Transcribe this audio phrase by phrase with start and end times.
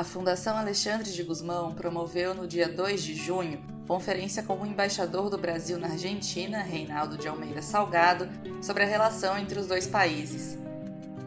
[0.00, 5.28] A Fundação Alexandre de Guzmão promoveu no dia 2 de junho conferência com o embaixador
[5.28, 8.26] do Brasil na Argentina, Reinaldo de Almeida Salgado,
[8.62, 10.56] sobre a relação entre os dois países.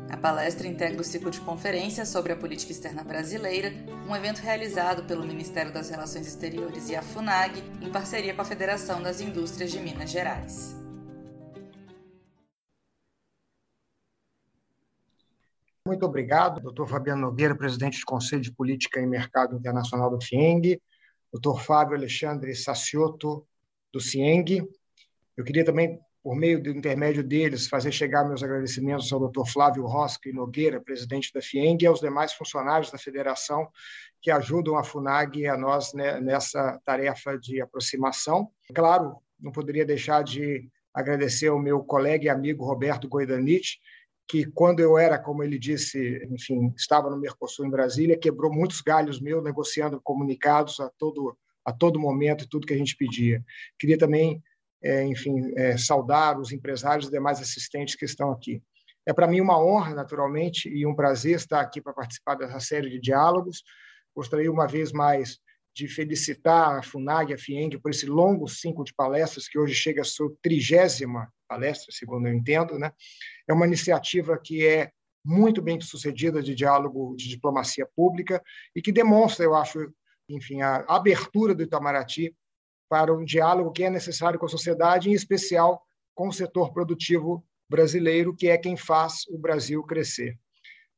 [0.09, 3.71] A palestra integra o ciclo de conferências sobre a política externa brasileira,
[4.09, 8.46] um evento realizado pelo Ministério das Relações Exteriores e a FUNAG, em parceria com a
[8.46, 10.82] Federação das Indústrias de Minas Gerais.
[15.86, 20.82] Muito obrigado, doutor Fabiano Nogueira, presidente do Conselho de Política e Mercado Internacional do FIENG,
[21.29, 23.46] doutor Fábio Alexandre Saciotto,
[23.92, 24.65] do CIENG.
[25.36, 29.86] Eu queria também, por meio do intermédio deles, fazer chegar meus agradecimentos ao doutor Flávio
[29.86, 33.67] Rosca Nogueira, presidente da FIENG, e aos demais funcionários da federação
[34.22, 38.50] que ajudam a FUNAG e a nós nessa tarefa de aproximação.
[38.73, 43.81] Claro, não poderia deixar de agradecer ao meu colega e amigo Roberto Goidanich,
[44.27, 48.81] que quando eu era, como ele disse, enfim, estava no Mercosul em Brasília, quebrou muitos
[48.81, 53.42] galhos meus negociando comunicados a todo a todo momento e tudo que a gente pedia.
[53.80, 54.44] Queria também,
[54.83, 58.61] é, enfim, é, saudar os empresários e demais assistentes que estão aqui.
[59.06, 62.89] É para mim uma honra, naturalmente, e um prazer estar aqui para participar dessa série
[62.89, 63.64] de diálogos.
[64.14, 65.39] Gostaria uma vez mais
[65.76, 70.02] de felicitar a FUNAG a FIENG por esse longo ciclo de palestras, que hoje chega
[70.02, 72.78] à sua trigésima palestra, segundo eu entendo.
[72.78, 72.92] Né?
[73.48, 74.92] É uma iniciativa que é
[75.26, 78.44] muito bem sucedida de diálogo de diplomacia pública
[78.76, 79.92] e que demonstra, eu acho,
[80.30, 82.36] enfim, a abertura do Itamaraty
[82.90, 85.82] para um diálogo que é necessário com a sociedade, em especial
[86.14, 90.38] com o setor produtivo brasileiro, que é quem faz o Brasil crescer.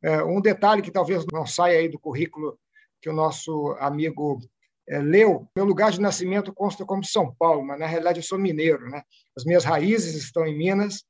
[0.03, 2.59] É, um detalhe que talvez não saia aí do currículo
[3.01, 4.41] que o nosso amigo
[4.87, 8.37] é, leu, meu lugar de nascimento consta como São Paulo, mas na realidade eu sou
[8.37, 8.89] mineiro.
[8.89, 9.01] Né?
[9.35, 11.03] As minhas raízes estão em Minas,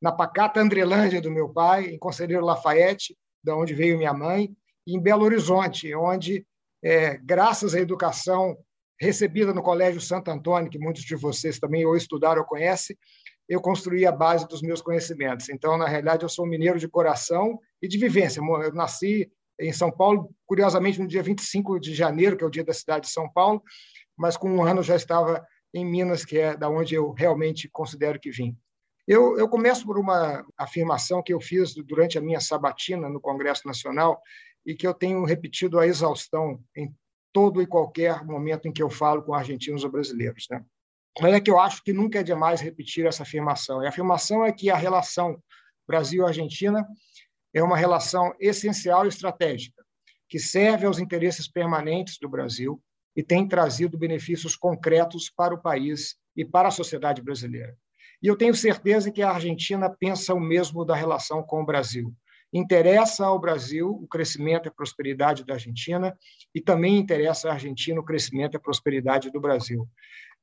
[0.00, 4.50] na pacata Andrelândia do meu pai, em Conselheiro Lafayette, da onde veio minha mãe,
[4.86, 6.46] e em Belo Horizonte, onde,
[6.82, 8.56] é, graças à educação
[9.00, 12.96] recebida no Colégio Santo Antônio, que muitos de vocês também ou estudaram ou conhecem,
[13.48, 15.48] eu construí a base dos meus conhecimentos.
[15.48, 18.40] Então, na realidade, eu sou mineiro de coração e de vivência.
[18.40, 19.30] Eu nasci
[19.62, 23.06] em São Paulo, curiosamente no dia 25 de janeiro, que é o dia da cidade
[23.06, 23.62] de São Paulo,
[24.16, 28.20] mas com um ano já estava em Minas, que é da onde eu realmente considero
[28.20, 28.56] que vim.
[29.06, 33.66] Eu, eu começo por uma afirmação que eu fiz durante a minha sabatina no Congresso
[33.66, 34.20] Nacional
[34.64, 36.94] e que eu tenho repetido a exaustão em
[37.32, 40.46] todo e qualquer momento em que eu falo com argentinos ou brasileiros.
[40.50, 40.64] Né?
[41.20, 43.82] Mas é que eu acho que nunca é demais repetir essa afirmação.
[43.82, 45.42] E a afirmação é que a relação
[45.86, 46.86] Brasil-Argentina
[47.54, 49.82] é uma relação essencial e estratégica,
[50.28, 52.82] que serve aos interesses permanentes do Brasil
[53.14, 57.76] e tem trazido benefícios concretos para o país e para a sociedade brasileira.
[58.22, 62.14] E eu tenho certeza que a Argentina pensa o mesmo da relação com o Brasil.
[62.52, 66.16] Interessa ao Brasil o crescimento e a prosperidade da Argentina
[66.54, 69.88] e também interessa à Argentina o crescimento e a prosperidade do Brasil.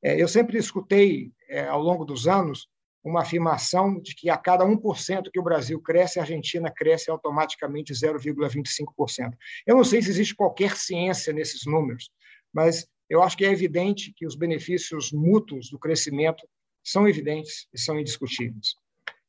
[0.04, 2.68] É, eu sempre escutei, é, ao longo dos anos,
[3.10, 7.94] uma afirmação de que a cada 1% que o Brasil cresce, a Argentina cresce automaticamente
[7.94, 9.34] 0,25%.
[9.66, 12.10] Eu não sei se existe qualquer ciência nesses números,
[12.54, 16.48] mas eu acho que é evidente que os benefícios mútuos do crescimento
[16.84, 18.76] são evidentes e são indiscutíveis.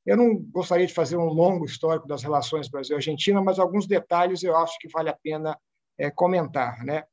[0.05, 4.57] Eu não gostaria de fazer um longo histórico das relações Brasil-Argentina, mas alguns detalhes eu
[4.57, 5.59] acho que vale a pena
[5.99, 6.85] é, comentar.
[6.85, 7.05] Né?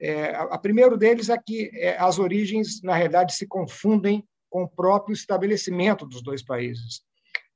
[0.00, 4.64] É, a, a primeiro deles é que é, as origens, na realidade, se confundem com
[4.64, 7.02] o próprio estabelecimento dos dois países.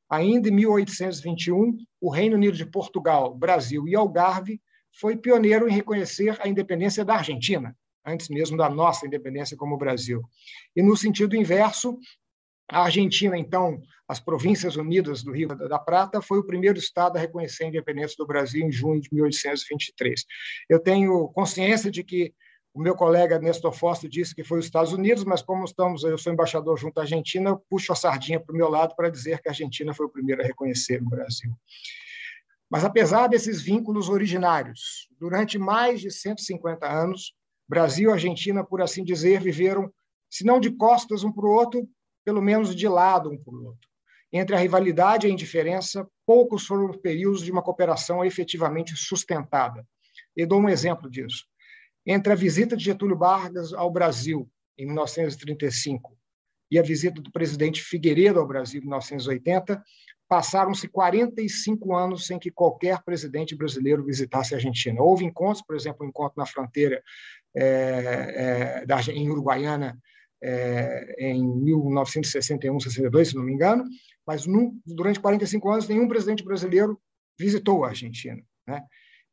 [0.09, 4.60] Ainda em 1821, o Reino Unido de Portugal, Brasil e Algarve
[4.93, 10.22] foi pioneiro em reconhecer a independência da Argentina, antes mesmo da nossa independência como Brasil.
[10.77, 11.99] E no sentido inverso,
[12.71, 17.21] a Argentina, então, as Províncias Unidas do Rio da Prata, foi o primeiro estado a
[17.21, 20.25] reconhecer a independência do Brasil em junho de 1823.
[20.69, 22.32] Eu tenho consciência de que
[22.75, 26.19] o meu colega Nestor Foster disse que foi os Estados Unidos, mas como estamos, eu
[26.19, 29.41] sou embaixador junto à Argentina, eu puxo a sardinha para o meu lado para dizer
[29.41, 31.53] que a Argentina foi o primeiro a reconhecer o Brasil.
[32.69, 37.32] Mas apesar desses vínculos originários, durante mais de 150 anos,
[37.69, 39.88] Brasil e Argentina, por assim dizer, viveram,
[40.29, 41.88] se não de costas um para o outro,
[42.25, 43.88] pelo menos de lado um para o outro.
[44.32, 49.87] Entre a rivalidade e a indiferença, poucos foram os períodos de uma cooperação efetivamente sustentada.
[50.37, 51.44] E dou um exemplo disso
[52.06, 56.17] entre a visita de Getúlio Vargas ao Brasil, em 1935,
[56.71, 59.83] e a visita do presidente Figueiredo ao Brasil, em 1980,
[60.29, 65.01] passaram-se 45 anos sem que qualquer presidente brasileiro visitasse a Argentina.
[65.01, 67.03] Houve encontros, por exemplo, um encontro na fronteira
[67.55, 69.99] é, é, da, em Uruguaiana
[70.43, 73.85] é, em 1961, 62, se não me engano,
[74.27, 74.45] mas
[74.85, 77.01] durante 45 anos nenhum presidente brasileiro
[77.39, 78.43] visitou a Argentina.
[78.67, 78.83] Né?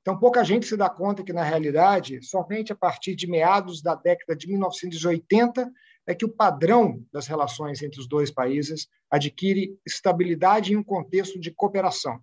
[0.02, 3.94] Então, pouca gente se dá conta que, na realidade, somente a partir de meados da
[3.94, 5.72] década de 1980
[6.08, 11.40] é que o padrão das relações entre os dois países adquire estabilidade em um contexto
[11.40, 12.20] de cooperação.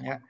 [0.00, 0.20] Né?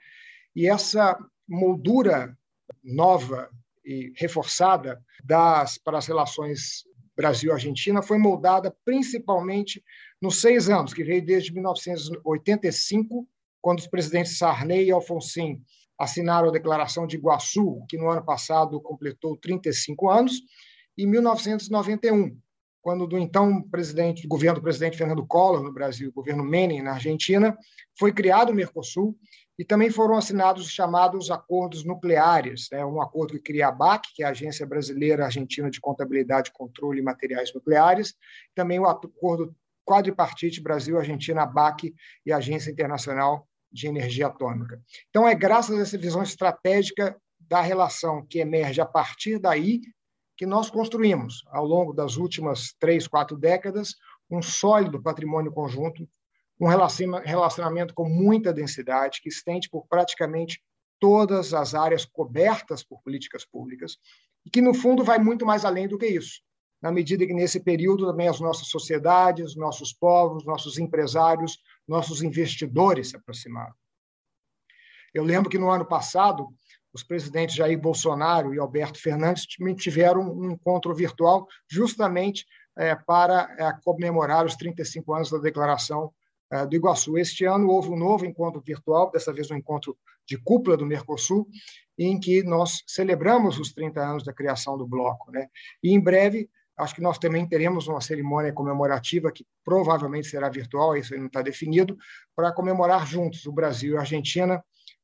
[0.55, 1.17] E essa
[1.47, 2.35] moldura
[2.83, 3.49] nova
[3.85, 6.83] e reforçada das, para as relações
[7.15, 9.83] Brasil-Argentina foi moldada principalmente
[10.19, 13.27] nos seis anos, que veio desde 1985,
[13.61, 15.61] quando os presidentes Sarney e Alfonsin
[16.01, 20.41] assinaram a Declaração de Iguaçu, que no ano passado completou 35 anos,
[20.97, 22.35] e 1991,
[22.81, 27.55] quando do então presidente, governo do presidente Fernando Collor no Brasil, governo Menem na Argentina,
[27.97, 29.15] foi criado o Mercosul
[29.59, 32.83] e também foram assinados os chamados acordos nucleares, né?
[32.83, 36.53] um acordo que cria a BAC, que é a Agência Brasileira Argentina de Contabilidade e
[36.53, 38.15] Controle de Materiais Nucleares,
[38.55, 39.55] também o acordo
[39.85, 41.93] quadripartite Brasil-Argentina, BAC
[42.25, 44.81] e Agência Internacional de Energia Atômica.
[45.09, 49.81] Então, é graças a essa visão estratégica da relação que emerge a partir daí
[50.37, 53.95] que nós construímos, ao longo das últimas três, quatro décadas,
[54.29, 56.07] um sólido patrimônio conjunto
[56.61, 60.61] um relacionamento com muita densidade, que estende por praticamente
[60.99, 63.97] todas as áreas cobertas por políticas públicas,
[64.45, 66.39] e que, no fundo, vai muito mais além do que isso,
[66.79, 71.57] na medida que, nesse período, também as nossas sociedades, nossos povos, nossos empresários,
[71.91, 73.73] nossos investidores se aproximaram.
[75.13, 76.47] Eu lembro que, no ano passado,
[76.93, 79.45] os presidentes Jair Bolsonaro e Alberto Fernandes
[79.77, 82.45] tiveram um encontro virtual justamente
[82.77, 86.13] é, para é, comemorar os 35 anos da Declaração
[86.49, 87.17] é, do Iguaçu.
[87.17, 91.45] Este ano houve um novo encontro virtual, dessa vez um encontro de cúpula do Mercosul,
[91.97, 95.29] em que nós celebramos os 30 anos da criação do bloco.
[95.29, 95.47] Né?
[95.83, 96.49] E em breve,
[96.81, 101.41] acho que nós também teremos uma cerimônia comemorativa, que provavelmente será virtual, isso não está
[101.41, 101.97] definido,
[102.35, 104.63] para comemorar juntos, o Brasil e a Argentina,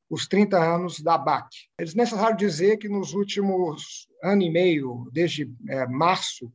[0.09, 1.50] os 30 anos da BAC.
[1.79, 6.51] É desnecessário dizer que nos últimos ano e meio, desde é, março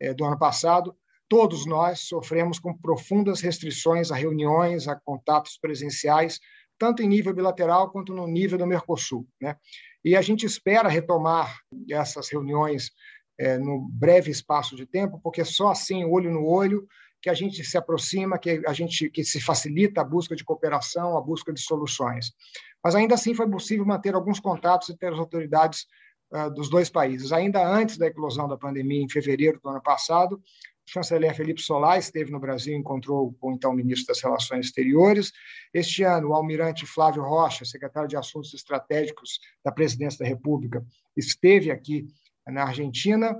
[0.00, 0.94] é, do ano passado,
[1.28, 6.40] todos nós sofremos com profundas restrições a reuniões, a contatos presenciais,
[6.78, 9.26] tanto em nível bilateral quanto no nível do Mercosul.
[9.40, 9.56] Né?
[10.04, 11.58] E a gente espera retomar
[11.90, 12.90] essas reuniões
[13.38, 16.86] é, no breve espaço de tempo, porque só assim, olho no olho,
[17.20, 21.16] que a gente se aproxima, que a gente que se facilita a busca de cooperação,
[21.16, 22.32] a busca de soluções.
[22.82, 25.86] Mas ainda assim foi possível manter alguns contatos entre as autoridades
[26.32, 27.32] uh, dos dois países.
[27.32, 31.98] Ainda antes da eclosão da pandemia, em fevereiro do ano passado, o chanceler Felipe Solá
[31.98, 35.32] esteve no Brasil e encontrou com o então ministro das Relações Exteriores.
[35.74, 40.82] Este ano, o almirante Flávio Rocha, secretário de Assuntos Estratégicos da Presidência da República,
[41.16, 42.06] esteve aqui
[42.50, 43.38] na Argentina.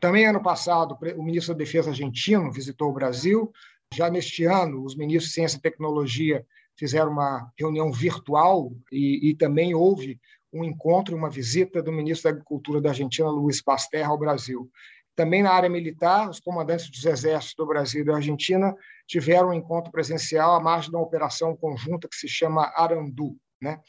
[0.00, 3.52] Também, ano passado, o ministro da Defesa argentino visitou o Brasil.
[3.94, 6.44] Já neste ano, os ministros de Ciência e Tecnologia
[6.76, 10.20] fizeram uma reunião virtual e, e também houve
[10.52, 14.70] um encontro, uma visita do ministro da Agricultura da Argentina, Luiz Pasterra, ao Brasil.
[15.14, 18.74] Também na área militar, os comandantes dos exércitos do Brasil e da Argentina
[19.06, 23.36] tiveram um encontro presencial à margem de uma operação conjunta que se chama Arandu.
[23.60, 23.80] Né?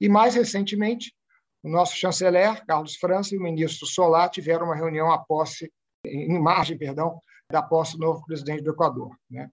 [0.00, 1.14] E, mais recentemente,
[1.62, 5.70] o nosso chanceler, Carlos França, e o ministro Solá tiveram uma reunião à posse,
[6.04, 7.20] em margem, perdão,
[7.50, 9.14] da posse do novo presidente do Equador.
[9.30, 9.50] Né?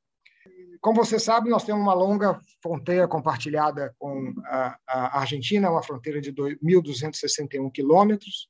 [0.80, 6.32] Como você sabe, nós temos uma longa fronteira compartilhada com a, Argentina, uma fronteira de
[6.32, 8.48] 1.261 quilômetros,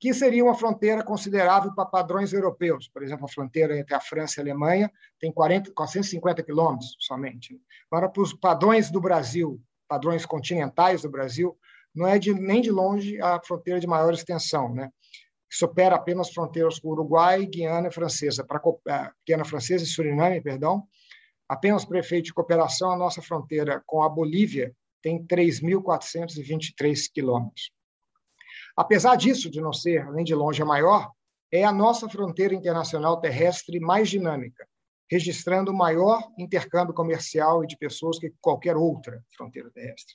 [0.00, 2.88] que seria uma fronteira considerável para padrões europeus.
[2.88, 7.58] Por exemplo, a fronteira entre a França e a Alemanha tem 40, 450 quilômetros somente.
[7.90, 11.56] Agora, para os padrões do Brasil, padrões continentais do Brasil,
[11.94, 14.90] não é de, nem de longe a fronteira de maior extensão, né?
[15.50, 20.86] supera apenas fronteiras com Uruguai, Guiana Francesa, para é, Guiana Francesa e Suriname, perdão.
[21.48, 27.72] Apenas prefeito de cooperação, a nossa fronteira com a Bolívia tem 3.423 quilômetros.
[28.76, 31.10] Apesar disso, de não ser nem de longe a maior,
[31.50, 34.68] é a nossa fronteira internacional terrestre mais dinâmica,
[35.10, 40.14] registrando o maior intercâmbio comercial e de pessoas que qualquer outra fronteira terrestre.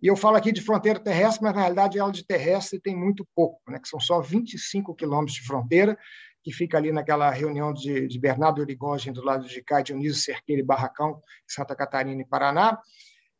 [0.00, 3.26] E eu falo aqui de fronteira terrestre, mas na realidade ela de terrestre tem muito
[3.34, 3.78] pouco, né?
[3.78, 5.98] que são só 25 quilômetros de fronteira,
[6.42, 10.60] que fica ali naquela reunião de, de Bernardo Origogem, do lado de cá, Dionísio Cerqueira
[10.60, 12.78] e Barracão, Santa Catarina e Paraná,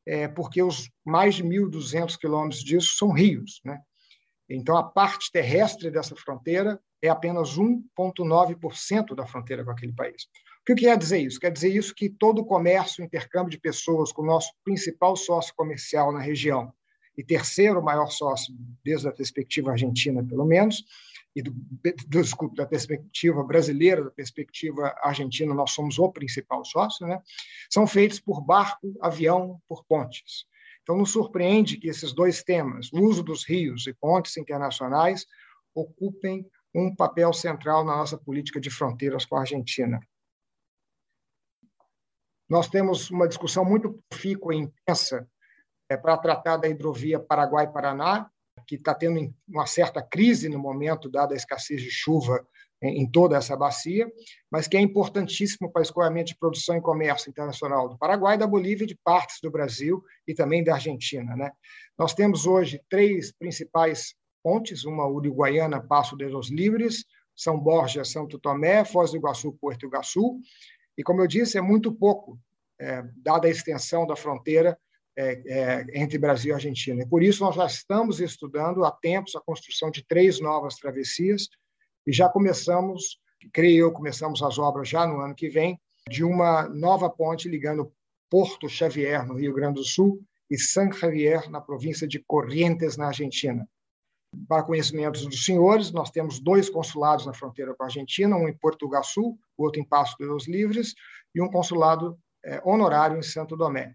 [0.07, 3.61] é, porque os mais de 1.200 quilômetros disso são rios.
[3.65, 3.81] Né?
[4.49, 10.29] Então, a parte terrestre dessa fronteira é apenas 1,9% da fronteira com aquele país.
[10.63, 11.41] O que quer dizer isso?
[11.41, 15.53] Quer dizer isso que todo o comércio, intercâmbio de pessoas com o nosso principal sócio
[15.57, 16.73] comercial na região
[17.19, 18.55] e terceiro maior sócio,
[18.85, 20.85] desde a perspectiva argentina, pelo menos,
[21.35, 27.07] e do, do, desculpe, da perspectiva brasileira, da perspectiva argentina, nós somos o principal sócio,
[27.07, 27.21] né?
[27.69, 30.47] são feitos por barco, avião, por pontes.
[30.83, 35.27] Então, nos surpreende que esses dois temas, o uso dos rios e pontes internacionais,
[35.75, 40.01] ocupem um papel central na nossa política de fronteiras com a Argentina.
[42.53, 45.27] Nós temos uma discussão muito profícua e intensa
[45.89, 48.29] é, para tratar da hidrovia Paraguai-Paraná,
[48.67, 52.47] que está tendo uma certa crise no momento, dada a escassez de chuva
[52.83, 54.07] em toda essa bacia,
[54.51, 58.47] mas que é importantíssimo para o escoamento de produção e comércio internacional do Paraguai, da
[58.47, 61.35] Bolívia, de partes do Brasil e também da Argentina.
[61.35, 61.51] Né?
[61.99, 68.39] Nós temos hoje três principais pontes, uma uruguaiana, Passo de los Livres, São Borja, Santo
[68.39, 70.39] Tomé, Foz do Iguaçu, Porto Iguaçu,
[70.97, 72.39] e, como eu disse, é muito pouco,
[72.79, 74.79] é, dada a extensão da fronteira
[75.17, 77.03] é, é, entre Brasil e Argentina.
[77.03, 81.49] E por isso, nós já estamos estudando há tempos a construção de três novas travessias,
[82.07, 83.19] e já começamos,
[83.53, 87.93] creio eu, começamos as obras já no ano que vem, de uma nova ponte ligando
[88.29, 90.21] Porto Xavier, no Rio Grande do Sul,
[90.51, 93.67] e San Javier, na província de Corrientes, na Argentina.
[94.49, 98.57] Para conhecimento dos senhores, nós temos dois consulados na fronteira com a Argentina, um em
[98.57, 100.95] Porto Iguaçu, o outro em Passo de los Livres,
[101.35, 103.95] e um consulado é, honorário em Santo Domé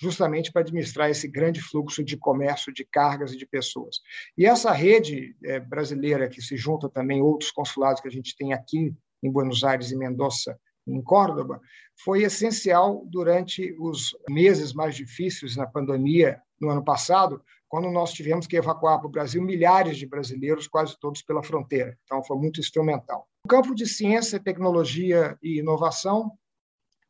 [0.00, 4.00] justamente para administrar esse grande fluxo de comércio, de cargas e de pessoas.
[4.36, 8.54] E essa rede é, brasileira, que se junta também outros consulados que a gente tem
[8.54, 11.60] aqui em Buenos Aires e Mendoza, em Córdoba,
[12.02, 18.48] foi essencial durante os meses mais difíceis na pandemia no ano passado, quando nós tivemos
[18.48, 21.96] que evacuar para o Brasil milhares de brasileiros, quase todos pela fronteira.
[22.02, 23.28] Então, foi muito instrumental.
[23.46, 26.32] No campo de ciência, tecnologia e inovação,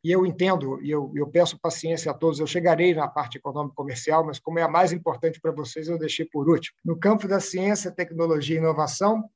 [0.03, 3.75] e eu entendo, e eu, eu peço paciência a todos, eu chegarei na parte econômica
[3.75, 6.77] comercial, mas como é a mais importante para vocês, eu deixei por último.
[6.85, 9.27] No campo da ciência, tecnologia e inovação,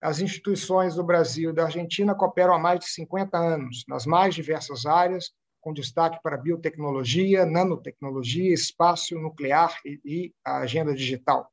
[0.00, 4.32] as instituições do Brasil e da Argentina cooperam há mais de 50 anos, nas mais
[4.32, 5.32] diversas áreas,
[5.68, 11.46] com destaque para biotecnologia, nanotecnologia, espaço nuclear e, e a agenda digital.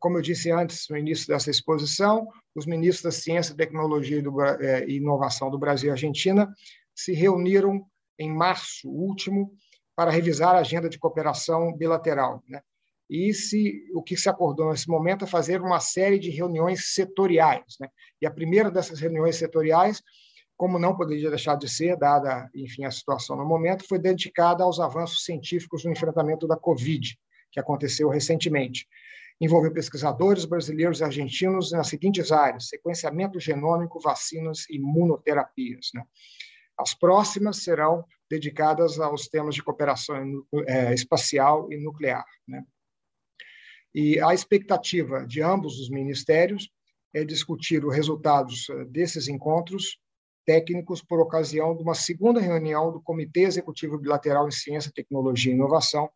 [0.00, 4.42] Como eu disse antes, no início dessa exposição, os ministros da Ciência, Tecnologia e, do,
[4.42, 6.50] eh, Inovação do Brasil e Argentina
[6.94, 7.84] se reuniram
[8.18, 9.52] em março último
[9.94, 12.42] para revisar a agenda de cooperação bilateral.
[12.48, 12.62] Né?
[13.10, 17.76] E se, o que se acordou nesse momento é fazer uma série de reuniões setoriais.
[17.78, 17.88] Né?
[18.22, 20.02] E a primeira dessas reuniões setoriais,
[20.56, 24.78] como não poderia deixar de ser, dada enfim, a situação no momento, foi dedicada aos
[24.78, 27.18] avanços científicos no enfrentamento da Covid,
[27.50, 28.86] que aconteceu recentemente.
[29.40, 35.88] Envolveu pesquisadores brasileiros e argentinos nas seguintes áreas: sequenciamento genômico, vacinas e imunoterapias.
[35.92, 36.04] Né?
[36.78, 42.24] As próximas serão dedicadas aos temas de cooperação é, espacial e nuclear.
[42.46, 42.62] Né?
[43.94, 46.68] E a expectativa de ambos os ministérios
[47.14, 50.00] é discutir os resultados eh, desses encontros
[50.44, 55.54] técnicos por ocasião de uma segunda reunião do Comitê Executivo Bilateral em Ciência, Tecnologia e
[55.54, 56.10] Inovação,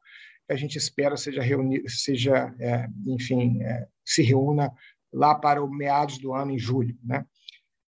[0.47, 4.73] que a gente espera seja, reuni seja é, enfim, é, se reúna
[5.13, 6.97] lá para o meados do ano, em julho.
[7.03, 7.25] Né?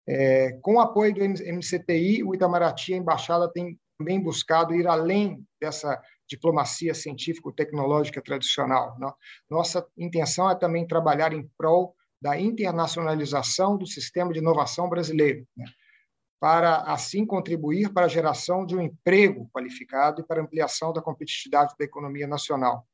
[0.06, 5.44] É, com o apoio do MCTI, o Itamaraty, a embaixada, tem também buscado ir além
[5.60, 8.98] dessa diplomacia científico-tecnológica tradicional.
[8.98, 9.10] Né?
[9.48, 15.66] Nossa intenção é também trabalhar em prol da internacionalização do sistema de inovação brasileiro, né?
[16.44, 21.00] Para assim contribuir para a geração de um emprego qualificado e para a ampliação da
[21.00, 22.86] competitividade da economia nacional.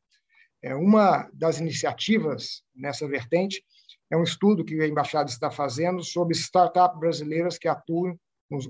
[0.62, 3.64] É uma das iniciativas nessa vertente
[4.08, 8.16] é um estudo que a embaixada está fazendo sobre startups brasileiras que atuam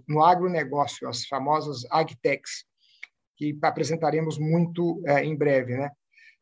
[0.09, 2.65] no, agronegócio, as famosas agtechs,
[3.37, 5.91] que apresentaremos muito é, em breve, né?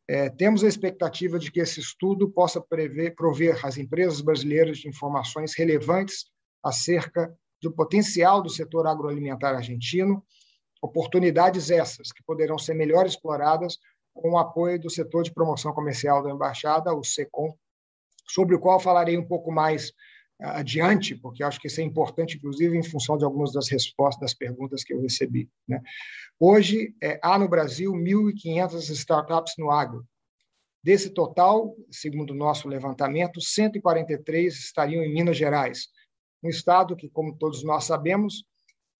[0.06, 4.88] É, temos a expectativa de que esse estudo possa prever, prover às empresas brasileiras de
[4.88, 6.26] informações relevantes
[6.64, 10.24] acerca do potencial do setor agroalimentar argentino,
[10.80, 13.78] oportunidades essas que poderão ser melhor exploradas
[14.14, 17.54] com o apoio do setor de promoção comercial da embaixada, o SECOM,
[18.26, 19.92] sobre o qual falarei um pouco mais
[20.40, 24.20] ah, adiante, porque acho que isso é importante, inclusive em função de algumas das respostas
[24.20, 25.48] das perguntas que eu recebi.
[25.66, 25.80] Né?
[26.38, 30.06] Hoje, é, há no Brasil 1.500 startups no agro.
[30.82, 35.88] Desse total, segundo o nosso levantamento, 143 estariam em Minas Gerais,
[36.42, 38.44] um estado que, como todos nós sabemos,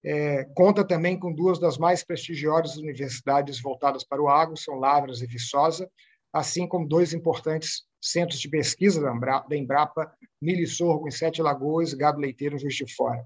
[0.03, 5.21] é, conta também com duas das mais prestigiosas universidades voltadas para o agro, são Lavras
[5.21, 5.89] e Viçosa,
[6.31, 11.93] assim como dois importantes centros de pesquisa da Embrapa, milho e sorgo em Sete Lagoas,
[11.93, 13.25] gado leiteiro em Juiz de Fora.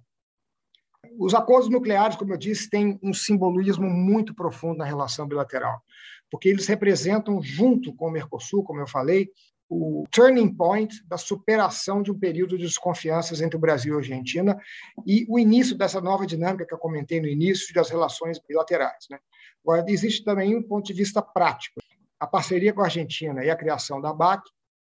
[1.19, 5.79] Os acordos nucleares, como eu disse, têm um simbolismo muito profundo na relação bilateral,
[6.31, 9.29] porque eles representam, junto com o Mercosul, como eu falei,
[9.69, 13.99] o turning point da superação de um período de desconfianças entre o Brasil e a
[13.99, 14.57] Argentina
[15.05, 19.05] e o início dessa nova dinâmica que eu comentei no início das relações bilaterais.
[19.09, 19.19] Né?
[19.63, 21.81] Agora, existe também um ponto de vista prático.
[22.19, 24.43] a parceria com a Argentina e a criação da BAC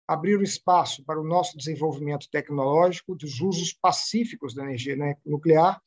[0.07, 5.81] abriram espaço para o nosso desenvolvimento tecnológico dos usos pacíficos da energia nuclear,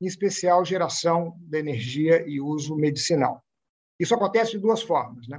[0.00, 3.44] em especial geração de energia e uso medicinal.
[3.98, 5.28] Isso acontece de duas formas.
[5.28, 5.38] Né?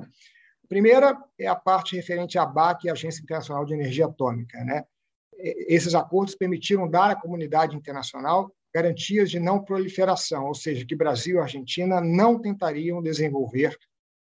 [0.71, 4.63] Primeira é a parte referente à BAC, a Agência Internacional de Energia Atômica.
[4.63, 4.85] Né?
[5.67, 11.35] Esses acordos permitiram dar à comunidade internacional garantias de não proliferação, ou seja, que Brasil
[11.35, 13.77] e Argentina não tentariam desenvolver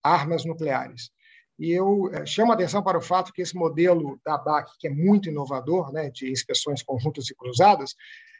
[0.01, 1.12] armas nucleares.
[1.60, 4.88] E eu eh, chamo a atenção para o fato que esse modelo da BAC, que
[4.88, 7.96] é muito inovador, né, de inspeções conjuntas e cruzadas,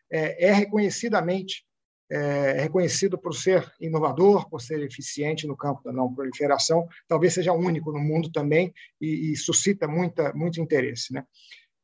[0.10, 1.66] é, é reconhecidamente
[2.12, 7.54] é, reconhecido por ser inovador, por ser eficiente no campo da não proliferação, talvez seja
[7.54, 11.14] único no mundo também e, e suscita muita, muito interesse.
[11.14, 11.24] Né?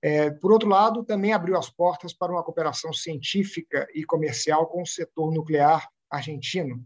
[0.02, 4.82] É, por outro lado, também abriu as portas para uma cooperação científica e comercial com
[4.82, 6.84] o setor nuclear argentino,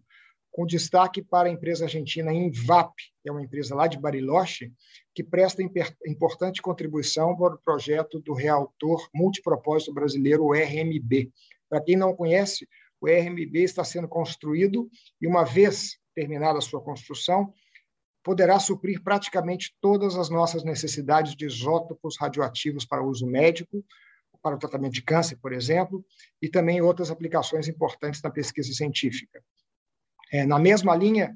[0.51, 4.73] com destaque para a empresa argentina Invap, que é uma empresa lá de Bariloche,
[5.13, 5.61] que presta
[6.05, 11.31] importante contribuição para o projeto do reator multipropósito brasileiro, o RMB.
[11.69, 12.67] Para quem não conhece,
[13.01, 14.89] o RMB está sendo construído
[15.21, 17.53] e, uma vez terminada a sua construção,
[18.23, 23.83] poderá suprir praticamente todas as nossas necessidades de isótopos radioativos para uso médico,
[24.41, 26.05] para o tratamento de câncer, por exemplo,
[26.41, 29.43] e também outras aplicações importantes na pesquisa científica.
[30.31, 31.35] É, na mesma linha,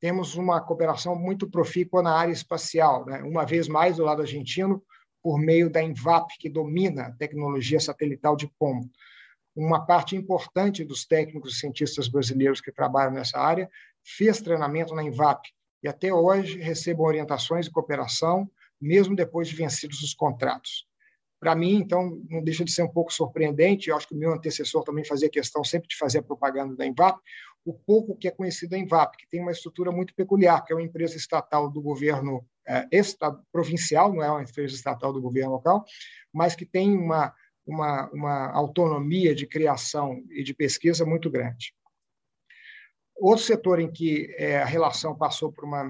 [0.00, 3.22] temos uma cooperação muito profícua na área espacial, né?
[3.22, 4.82] uma vez mais do lado argentino,
[5.22, 8.90] por meio da Invap, que domina a tecnologia satelital de pombo.
[9.54, 13.70] Uma parte importante dos técnicos e cientistas brasileiros que trabalham nessa área
[14.02, 15.42] fez treinamento na Invap
[15.82, 20.86] e até hoje recebem orientações e cooperação, mesmo depois de vencidos os contratos.
[21.38, 24.32] Para mim, então, não deixa de ser um pouco surpreendente, eu acho que o meu
[24.32, 27.20] antecessor também fazia questão sempre de fazer a propaganda da Invap,
[27.64, 30.76] o pouco que é conhecido da Invap, que tem uma estrutura muito peculiar, que é
[30.76, 32.86] uma empresa estatal do governo é,
[33.52, 35.84] provincial, não é uma empresa estatal do governo local,
[36.32, 37.34] mas que tem uma,
[37.66, 41.74] uma, uma autonomia de criação e de pesquisa muito grande.
[43.16, 45.88] Outro setor em que é, a relação passou por uma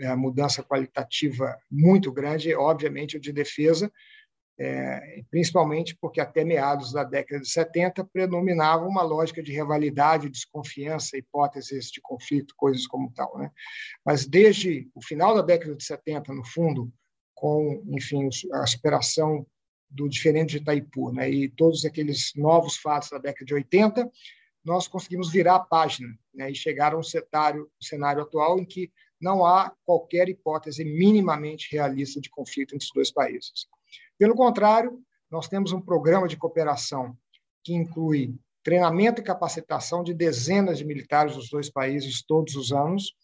[0.00, 3.92] é, mudança qualitativa muito grande é, obviamente, o de defesa,
[4.58, 11.16] é, principalmente porque até meados da década de 70 predominava uma lógica de rivalidade, desconfiança,
[11.16, 13.36] hipóteses de conflito, coisas como tal.
[13.38, 13.50] Né?
[14.04, 16.92] Mas desde o final da década de 70, no fundo,
[17.34, 19.46] com enfim a superação
[19.92, 21.30] do diferente de Itaipu né?
[21.30, 24.10] e todos aqueles novos fatos da década de 80,
[24.64, 26.50] nós conseguimos virar a página né?
[26.50, 32.20] e chegar a um cenário, cenário atual em que não há qualquer hipótese minimamente realista
[32.20, 33.68] de conflito entre os dois países.
[34.18, 35.00] Pelo contrário,
[35.30, 37.16] nós temos um programa de cooperação
[37.62, 43.14] que inclui treinamento e capacitação de dezenas de militares dos dois países todos os anos,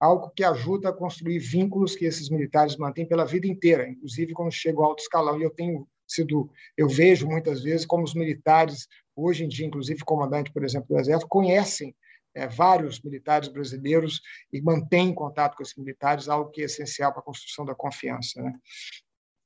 [0.00, 4.50] algo que ajuda a construir vínculos que esses militares mantêm pela vida inteira, inclusive quando
[4.50, 5.38] chegam ao alto escalão.
[5.38, 10.04] E eu tenho sido, eu vejo muitas vezes como os militares, hoje em dia, inclusive
[10.04, 11.94] comandante, por exemplo, do Exército, conhecem
[12.34, 14.20] é, vários militares brasileiros
[14.52, 18.42] e mantêm contato com esses militares, algo que é essencial para a construção da confiança.
[18.42, 18.52] Né?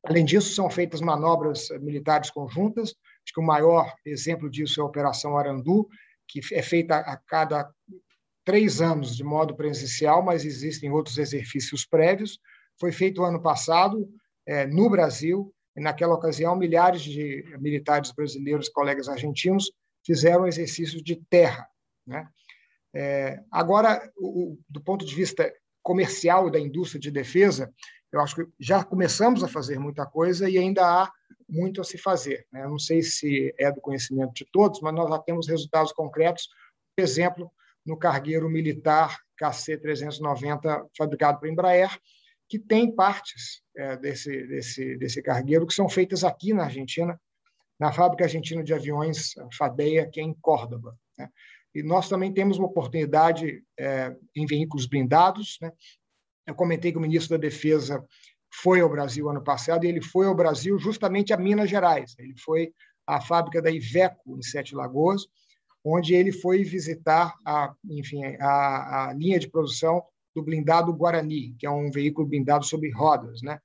[0.04, 2.90] Além disso, são feitas manobras militares conjuntas.
[2.90, 5.88] Acho que o maior exemplo disso é a Operação Arandu,
[6.28, 7.68] que é feita a cada
[8.44, 12.38] três anos de modo presencial, mas existem outros exercícios prévios.
[12.78, 14.08] Foi feito ano passado
[14.46, 15.52] é, no Brasil.
[15.76, 19.70] Naquela ocasião, milhares de militares brasileiros, colegas argentinos,
[20.04, 21.68] fizeram exercícios de terra.
[22.06, 22.28] Né?
[22.94, 27.72] É, agora, o, do ponto de vista comercial da indústria de defesa,
[28.12, 31.12] eu acho que já começamos a fazer muita coisa e ainda há
[31.48, 32.46] muito a se fazer.
[32.52, 32.66] Né?
[32.66, 36.48] Não sei se é do conhecimento de todos, mas nós já temos resultados concretos.
[36.96, 37.52] Por exemplo,
[37.84, 41.90] no cargueiro militar KC-390, fabricado por Embraer,
[42.48, 47.20] que tem partes é, desse, desse, desse cargueiro que são feitas aqui na Argentina,
[47.78, 50.96] na fábrica argentina de aviões FADEA, que é em Córdoba.
[51.18, 51.28] Né?
[51.74, 55.70] E nós também temos uma oportunidade é, em veículos blindados, né?
[56.46, 58.02] Eu comentei que o ministro da Defesa
[58.62, 62.14] foi ao Brasil ano passado e ele foi ao Brasil justamente a Minas Gerais.
[62.18, 62.72] Ele foi
[63.06, 65.26] à fábrica da Iveco, em Sete Lagoas,
[65.84, 70.02] onde ele foi visitar a, enfim, a, a linha de produção
[70.36, 73.58] do blindado Guarani, que é um veículo blindado sobre rodas, né?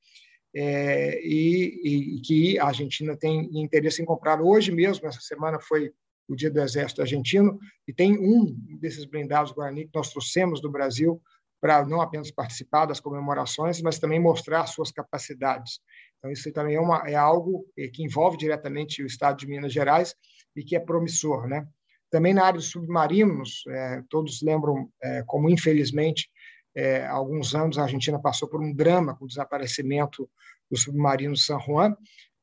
[0.55, 4.41] É, e, e, que a Argentina tem interesse em comprar.
[4.41, 5.91] Hoje mesmo, essa semana foi
[6.27, 10.71] o Dia do Exército Argentino, e tem um desses blindados Guarani que nós trouxemos do
[10.71, 11.21] Brasil
[11.59, 15.79] para não apenas participar das comemorações, mas também mostrar suas capacidades.
[16.17, 19.73] Então, isso também é, uma, é algo eh, que envolve diretamente o Estado de Minas
[19.73, 20.15] Gerais
[20.55, 21.47] e que é promissor.
[21.47, 21.67] Né?
[22.09, 26.29] Também na área dos submarinos, é, todos lembram é, como, infelizmente,
[26.75, 30.29] É, há alguns anos, a Argentina passou por um drama com o desaparecimento
[30.69, 31.95] do submarino San Juan,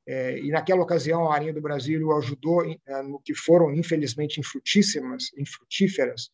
[0.06, 4.40] é, e naquela ocasião a Marinha do Brasil o ajudou é, no que foram, infelizmente,
[4.40, 6.30] infrutíssimas, infrutíferas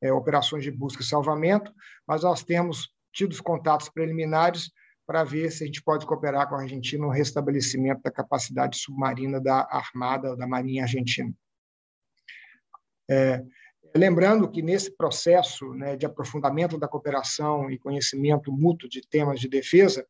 [0.00, 1.72] é, operações de busca e salvamento,
[2.06, 4.70] mas nós temos tido contatos preliminares
[5.04, 9.40] para ver se a gente pode cooperar com a Argentina no restabelecimento da capacidade submarina
[9.40, 11.32] da Armada, da Marinha Argentina.
[13.10, 13.42] É,
[13.94, 19.48] lembrando que nesse processo né, de aprofundamento da cooperação e conhecimento mútuo de temas de
[19.48, 20.06] defesa,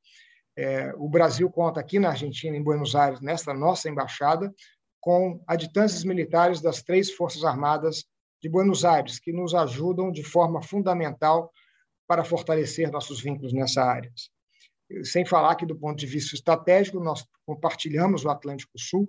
[0.56, 4.52] é, o Brasil conta aqui na Argentina, em Buenos Aires, nesta nossa embaixada,
[5.00, 8.04] com adjutantes militares das três Forças Armadas
[8.42, 11.52] de Buenos Aires, que nos ajudam de forma fundamental
[12.06, 14.12] para fortalecer nossos vínculos nessa área.
[15.04, 19.08] Sem falar que, do ponto de vista estratégico, nós compartilhamos o Atlântico Sul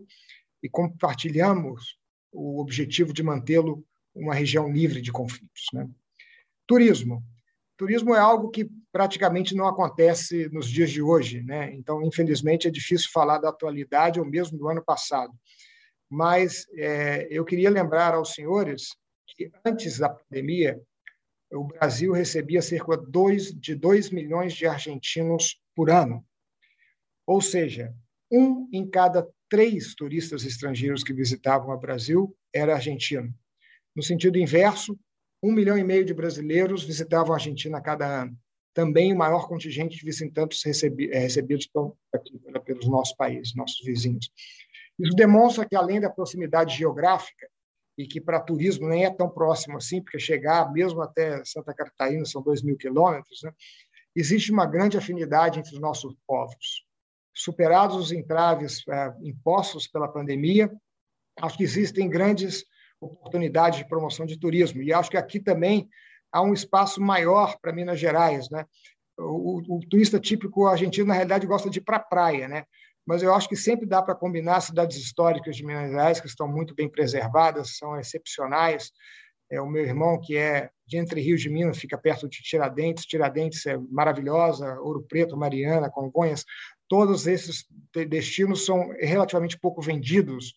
[0.62, 1.98] e compartilhamos
[2.32, 5.68] o objetivo de mantê-lo uma região livre de conflitos.
[5.74, 5.88] Né?
[6.68, 7.24] Turismo.
[7.78, 11.74] Turismo é algo que praticamente não acontece nos dias de hoje, né?
[11.74, 15.32] Então, infelizmente, é difícil falar da atualidade ou mesmo do ano passado.
[16.10, 20.82] Mas é, eu queria lembrar aos senhores que antes da pandemia
[21.52, 22.98] o Brasil recebia cerca
[23.56, 26.26] de 2 milhões de argentinos por ano.
[27.26, 27.94] Ou seja,
[28.32, 33.34] um em cada três turistas estrangeiros que visitavam o Brasil era argentino.
[33.96, 34.98] No sentido inverso,
[35.42, 38.38] um milhão e meio de brasileiros visitavam a Argentina cada ano.
[38.74, 41.70] Também o maior contingente de visitantes recebi, é, recebidos
[42.14, 44.30] aqui, pelos nossos países, nossos vizinhos.
[45.00, 47.48] Isso demonstra que, além da proximidade geográfica,
[48.00, 52.24] e que para turismo nem é tão próximo assim, porque chegar mesmo até Santa Catarina
[52.24, 53.52] são 2 mil quilômetros, né?
[54.16, 56.86] existe uma grande afinidade entre os nossos povos.
[57.36, 60.72] Superados os entraves é, impostos pela pandemia,
[61.42, 62.64] acho que existem grandes
[63.02, 64.82] oportunidades de promoção de turismo.
[64.82, 65.90] E acho que aqui também
[66.32, 68.50] há um espaço maior para Minas Gerais.
[68.50, 68.66] Né?
[69.18, 72.64] O, o, turista típico argentino, na realidade, gosta de ir para a praia, né?
[73.06, 76.48] mas eu acho que sempre dá para combinar cidades históricas de Minas Gerais, que estão
[76.48, 78.92] muito bem preservadas, são excepcionais.
[79.52, 83.06] É, o meu irmão, que é de Entre Rios de Minas, fica perto de Tiradentes.
[83.06, 86.46] Tiradentes é maravilhosa, Ouro Preto, Mariana, Congonhas.
[86.88, 87.66] Todos esses
[88.08, 90.54] destinos são relativamente pouco vendidos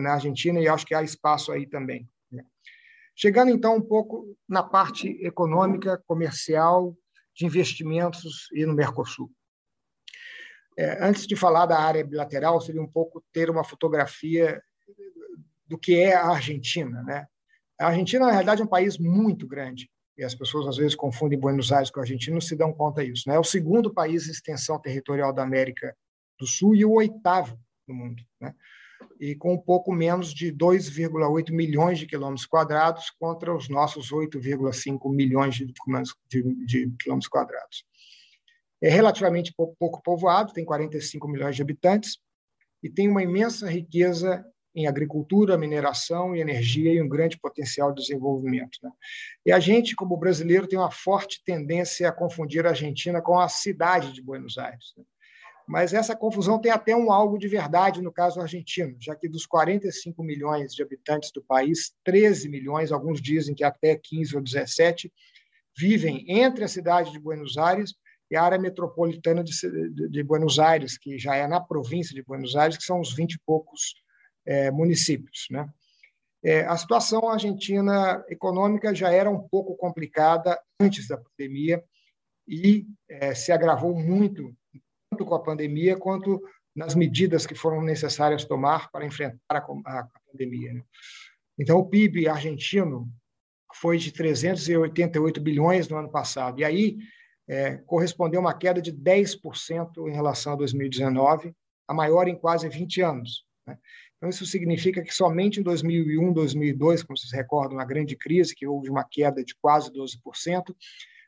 [0.00, 2.08] na Argentina e acho que há espaço aí também.
[2.30, 2.44] Né?
[3.14, 6.96] Chegando então um pouco na parte econômica, comercial,
[7.34, 9.30] de investimentos e no Mercosul.
[10.78, 14.62] É, antes de falar da área bilateral, seria um pouco ter uma fotografia
[15.66, 17.02] do que é a Argentina.
[17.02, 17.26] Né?
[17.78, 21.38] A Argentina, na realidade, é um país muito grande, e as pessoas às vezes confundem
[21.38, 23.24] Buenos Aires com a Argentina, não se dão conta disso.
[23.28, 23.36] Né?
[23.36, 25.94] É o segundo país em extensão territorial da América
[26.38, 28.22] do Sul e o oitavo no mundo.
[28.40, 28.54] Né?
[29.20, 35.10] E com um pouco menos de 2,8 milhões de quilômetros quadrados contra os nossos 8,5
[35.14, 35.72] milhões de,
[36.98, 37.84] quilômetros quadrados
[38.80, 42.18] é relativamente pouco povoado, tem 45 milhões de habitantes,
[42.82, 48.02] e tem uma imensa riqueza em agricultura, mineração e energia e um grande potencial de
[48.02, 48.78] desenvolvimento.
[48.82, 48.90] Né?
[49.46, 53.48] E a gente, como brasileiro, tem uma forte tendência a confundir a Argentina com a
[53.48, 54.92] cidade de Buenos Aires.
[54.96, 55.04] Né?
[55.66, 59.44] Mas essa confusão tem até um algo de verdade no caso argentino, já que dos
[59.46, 65.12] 45 milhões de habitantes do país, 13 milhões, alguns dizem que até 15 ou 17,
[65.76, 67.94] vivem entre a cidade de Buenos Aires
[68.30, 69.52] e a área metropolitana de,
[70.08, 73.32] de, Buenos Aires, que já é na província de Buenos Aires, que são uns 20
[73.32, 73.94] e poucos
[74.44, 75.46] é, municípios.
[75.50, 75.68] Né?
[76.42, 81.82] É, a situação argentina econômica já era um pouco complicada antes da pandemia
[82.48, 84.54] e é, se agravou muito,
[85.10, 86.42] tanto com a pandemia quanto
[86.74, 90.74] nas medidas que foram necessárias tomar para enfrentar a, a, pandemia.
[90.74, 90.82] Né?
[91.58, 93.08] Então, o PIB argentino
[93.74, 96.60] foi de 388 bilhões no ano passado.
[96.60, 96.98] E aí,
[97.48, 101.54] é, correspondeu a uma queda de 10% em relação a 2019,
[101.88, 103.44] a maior em quase 20 anos.
[103.66, 103.78] Né?
[104.16, 108.66] Então, isso significa que somente em 2001, 2002, como vocês recordam, a grande crise, que
[108.66, 110.74] houve uma queda de quase 12%,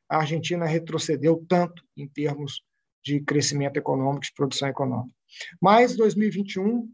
[0.08, 2.62] a Argentina retrocedeu tanto em termos
[3.08, 5.14] de crescimento econômico, de produção econômica.
[5.60, 6.90] Mas 2021,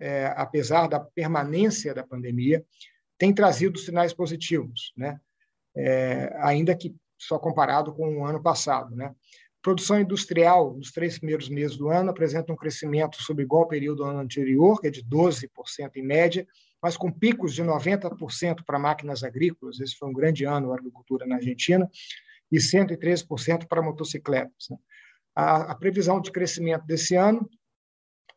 [0.00, 2.64] é, apesar da permanência da pandemia,
[3.18, 5.20] tem trazido sinais positivos, né?
[5.76, 8.94] É, ainda que só comparado com o ano passado.
[8.96, 9.14] Né?
[9.62, 14.04] Produção industrial, nos três primeiros meses do ano, apresenta um crescimento sobre igual período do
[14.04, 15.48] ano anterior, que é de 12%
[15.96, 16.46] em média,
[16.82, 19.78] mas com picos de 90% para máquinas agrícolas.
[19.78, 21.88] Esse foi um grande ano a agricultura na Argentina,
[22.50, 24.68] e 113% para motocicletas.
[24.70, 24.76] Né?
[25.38, 27.48] A, a, previsão de crescimento desse ano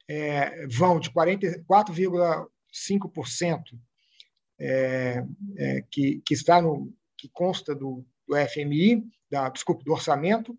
[0.07, 3.61] é, vão de 44,5%,
[4.59, 5.23] é,
[5.57, 10.57] é, que, que está no que consta do do FMI, da, desculpe, do orçamento.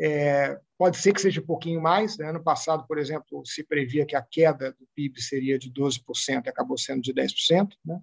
[0.00, 2.18] É, pode ser que seja um pouquinho mais.
[2.18, 2.28] Né?
[2.28, 6.76] Ano passado, por exemplo, se previa que a queda do PIB seria de 12%, acabou
[6.76, 7.68] sendo de 10%.
[7.84, 8.00] Né?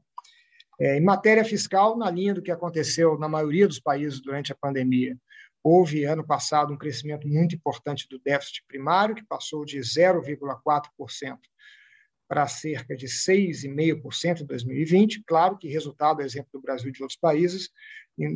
[0.80, 4.56] É, em matéria fiscal, na linha do que aconteceu na maioria dos países durante a
[4.56, 5.17] pandemia,
[5.63, 11.38] houve ano passado um crescimento muito importante do déficit primário, que passou de 0,4%
[12.28, 15.24] para cerca de 6,5% em 2020.
[15.24, 17.69] Claro que resultado, exemplo do Brasil e de outros países,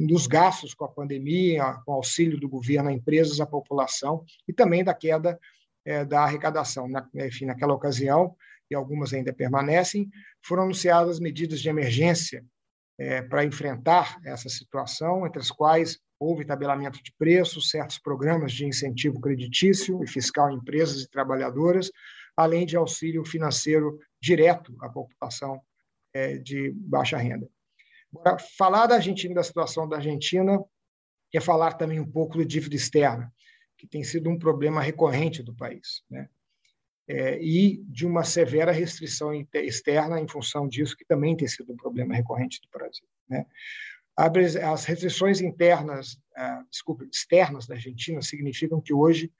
[0.05, 4.83] dos gastos com a pandemia, com auxílio do governo a empresas, à população, e também
[4.83, 5.39] da queda
[5.85, 6.88] é, da arrecadação.
[6.88, 8.35] Na, enfim, naquela ocasião,
[8.69, 10.09] e algumas ainda permanecem,
[10.41, 12.43] foram anunciadas medidas de emergência
[12.97, 18.65] é, para enfrentar essa situação, entre as quais houve tabelamento de preços, certos programas de
[18.65, 21.91] incentivo creditício e fiscal a empresas e trabalhadoras,
[22.36, 25.62] além de auxílio financeiro direto à população
[26.13, 27.49] é, de baixa renda.
[28.13, 30.63] Agora, falar da Argentina da situação da Argentina
[31.34, 33.34] é falar também um pouco de dívida externa,
[33.78, 36.30] que tem sido um problema recorrente do país, né?
[37.08, 41.75] É, e de uma severa restrição externa em função disso, que também tem sido um
[41.75, 43.06] problema recorrente do Brasil.
[43.30, 43.45] Né?
[44.17, 49.32] As restrições internas, ah, desculpa, externas da Argentina significam que hoje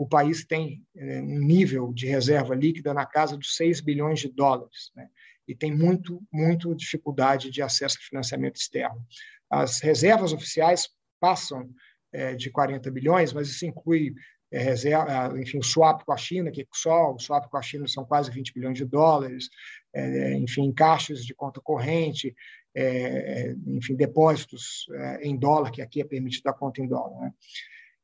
[0.00, 4.28] o país tem é, um nível de reserva líquida na casa dos 6 bilhões de
[4.28, 5.06] dólares, né?
[5.46, 9.04] e tem muito, muito dificuldade de acesso a financiamento externo.
[9.50, 10.88] As reservas oficiais
[11.20, 11.68] passam
[12.12, 14.14] é, de 40 bilhões, mas isso inclui
[14.50, 17.86] é, reserva, enfim, o swap com a China, que só o swap com a China
[17.86, 19.50] são quase 20 bilhões de dólares,
[19.92, 22.34] é, enfim, caixas de conta corrente,
[22.74, 27.20] é, enfim, depósitos é, em dólar, que aqui é permitido a conta em dólar.
[27.20, 27.32] Né?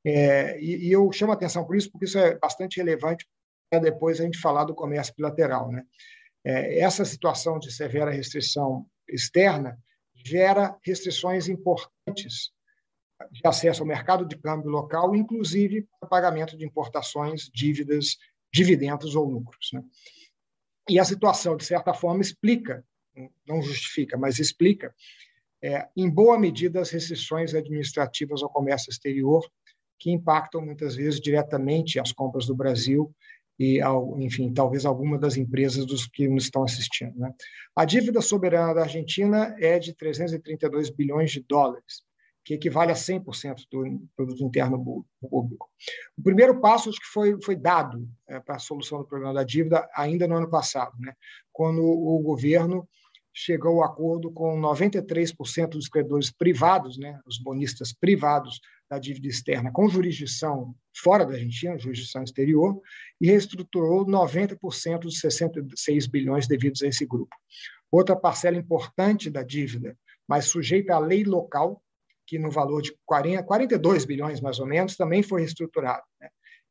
[0.05, 3.27] É, e, e, eu chamo a atenção por isso, porque isso é bastante relevante
[3.71, 5.71] para depois a gente falar do comércio bilateral.
[5.71, 5.85] Né?
[6.45, 9.79] É, essa situação de severa restrição externa
[10.15, 12.51] gera restrições importantes
[13.31, 18.17] de acesso ao mercado de câmbio local, inclusive para pagamento de importações, dívidas,
[18.53, 19.71] dividendos ou lucros.
[19.73, 19.83] Né?
[20.89, 22.85] E a situação, de certa forma, explica,
[23.47, 24.95] não justifica, mas explica,
[25.63, 29.45] é, em boa medida, as restrições administrativas ao comércio exterior
[29.99, 33.13] que impactam muitas vezes diretamente as compras do Brasil
[33.59, 33.81] e,
[34.19, 37.19] enfim, talvez alguma das empresas dos que nos estão assistindo.
[37.19, 37.33] Né?
[37.75, 42.03] A dívida soberana da Argentina é de 332 bilhões de dólares,
[42.45, 45.69] que equivale a 100% do produto interno público.
[46.17, 49.43] O primeiro passo acho que foi, foi dado é, para a solução do problema da
[49.43, 51.15] dívida ainda no ano passado, né?
[51.51, 52.87] quando o governo
[53.39, 59.71] chegou ao acordo com 93% dos credores privados, né, os bonistas privados da dívida externa
[59.71, 62.81] com jurisdição fora da Argentina, jurisdição exterior,
[63.21, 67.37] e reestruturou 90% dos 66 bilhões devidos a esse grupo.
[67.93, 71.83] Outra parcela importante da dívida, mas sujeita à lei local,
[72.27, 76.03] que no valor de 40, 42 bilhões mais ou menos, também foi reestruturada.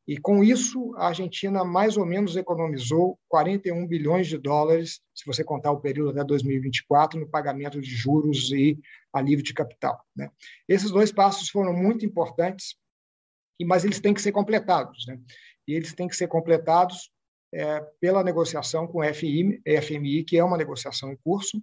[0.06, 5.42] E com isso, a Argentina mais ou menos economizou 41 bilhões de dólares, se você
[5.42, 8.78] contar o período até 2024, no pagamento de juros e
[9.12, 10.00] alívio de capital.
[10.14, 10.30] Né?
[10.68, 12.76] Esses dois passos foram muito importantes,
[13.64, 15.06] mas eles têm que ser completados.
[15.08, 15.18] Né?
[15.66, 17.10] E eles têm que ser completados
[17.52, 21.60] é, pela negociação com o FMI, FMI, que é uma negociação em curso,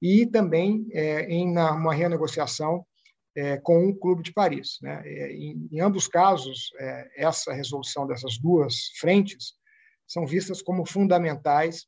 [0.00, 2.86] e também é, em uma renegociação
[3.34, 4.78] é, com o Clube de Paris.
[4.82, 5.02] Né?
[5.04, 9.54] É, em, em, ambos casos, é, essa resolução dessas duas frentes
[10.06, 11.86] são vistas como fundamentais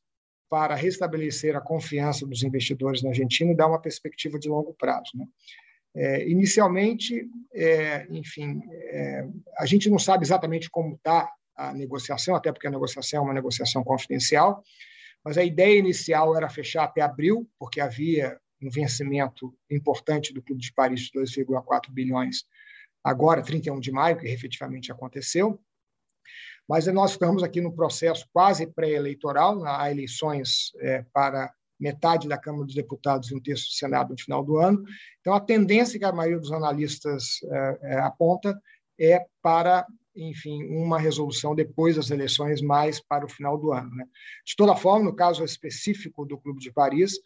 [0.49, 5.11] para restabelecer a confiança dos investidores na Argentina e dar uma perspectiva de longo prazo.
[5.15, 5.25] Né?
[5.95, 9.27] É, inicialmente, é, enfim, é,
[9.57, 13.33] a gente não sabe exatamente como está a negociação, até porque a negociação é uma
[13.33, 14.61] negociação confidencial,
[15.23, 20.61] mas a ideia inicial era fechar até abril, porque havia um vencimento importante do Clube
[20.61, 22.43] de Paris de 2,4 bilhões,
[23.03, 25.59] agora, 31 de maio, que efetivamente aconteceu.
[26.67, 32.65] Mas nós estamos aqui no processo quase pré-eleitoral, há eleições é, para metade da Câmara
[32.65, 34.83] dos Deputados e um terço do Senado no final do ano.
[35.19, 38.59] Então, a tendência que a maioria dos analistas é, é, aponta
[38.99, 43.93] é para, enfim, uma resolução depois das eleições, mais para o final do ano.
[43.93, 44.05] Né?
[44.45, 47.19] De toda forma, no caso específico do Clube de Paris,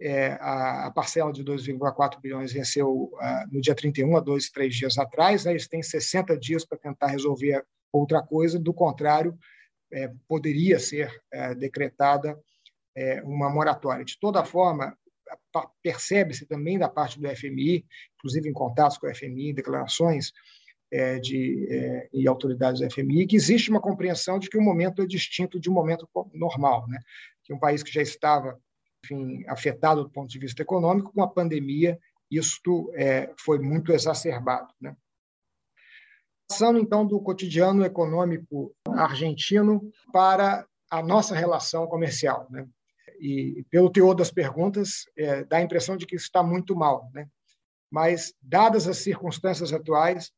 [0.00, 4.74] é, a, a, parcela de 2,4 bilhões venceu uh, no dia 31, há dois, três
[4.74, 5.44] dias atrás.
[5.44, 5.52] Né?
[5.52, 9.38] Eles têm 60 dias para tentar resolver outra coisa, do contrário,
[9.92, 12.38] é, poderia ser é, decretada
[12.94, 14.04] é, uma moratória.
[14.04, 14.96] De toda forma,
[15.82, 17.84] percebe-se também da parte do FMI,
[18.16, 20.32] inclusive em contatos com o FMI, declarações
[20.90, 25.02] é, de, é, e autoridades do FMI, que existe uma compreensão de que o momento
[25.02, 26.98] é distinto de um momento normal, né?
[27.42, 28.58] que um país que já estava
[29.06, 31.98] enfim, afetado do ponto de vista econômico, com a pandemia
[32.30, 34.72] isto é, foi muito exacerbado.
[34.80, 34.96] Né?
[36.48, 39.80] Passando, então, do cotidiano econômico argentino
[40.12, 42.46] para a nossa relação comercial.
[42.50, 42.66] Né?
[43.20, 47.08] E, pelo teor das perguntas, é, dá a impressão de que isso está muito mal.
[47.14, 47.28] Né?
[47.90, 50.32] Mas, dadas as circunstâncias atuais,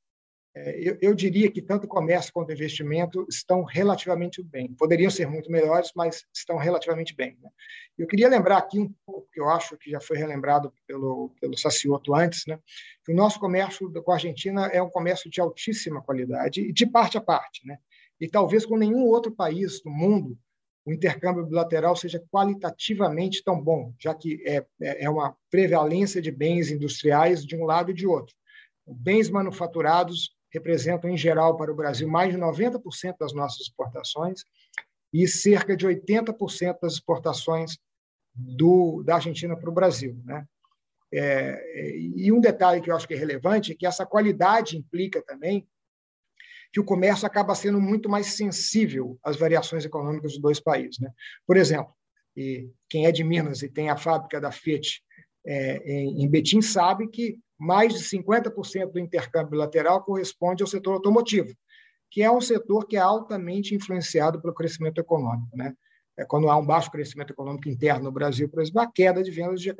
[0.54, 4.74] eu, eu, diria que tanto o comércio quanto o investimento estão relativamente bem.
[4.74, 7.38] Poderiam ser muito melhores, mas estão relativamente bem.
[7.40, 7.50] Né?
[7.96, 11.56] Eu queria lembrar aqui um pouco, que eu acho que já foi relembrado pelo, pelo
[11.56, 12.58] Sacioto antes, né?
[13.04, 17.16] que o nosso comércio com a Argentina é um comércio de altíssima qualidade, de parte
[17.16, 17.66] a parte.
[17.66, 17.78] Né?
[18.20, 20.36] E talvez com nenhum outro país do mundo
[20.88, 26.30] o intercâmbio bilateral seja qualitativamente tão bom, já que é, é, é uma prevalência de
[26.30, 28.34] bens industriais de um lado e de outro.
[28.86, 34.42] Bens manufaturados representam, em geral, para o Brasil, mais de 90% das nossas exportações
[35.12, 37.78] e cerca de 80% das exportações
[38.34, 40.20] do, da Argentina para o Brasil.
[40.24, 40.46] Né?
[41.12, 45.22] É, e um detalhe que eu acho que é relevante é que essa qualidade implica
[45.22, 45.66] também
[46.70, 50.98] que o comércio acaba sendo muito mais sensível às variações econômicas dos dois países.
[50.98, 51.10] Né?
[51.46, 51.94] Por exemplo,
[52.36, 55.02] e quem é de Minas e tem a fábrica da Fiat
[55.46, 61.52] é, em Betim sabe que mais de 50% do intercâmbio bilateral corresponde ao setor automotivo,
[62.10, 65.56] que é um setor que é altamente influenciado pelo crescimento econômico.
[65.56, 65.74] Né?
[66.18, 69.30] É, quando há um baixo crescimento econômico interno no Brasil, por exemplo, a queda de
[69.30, 69.72] vendas de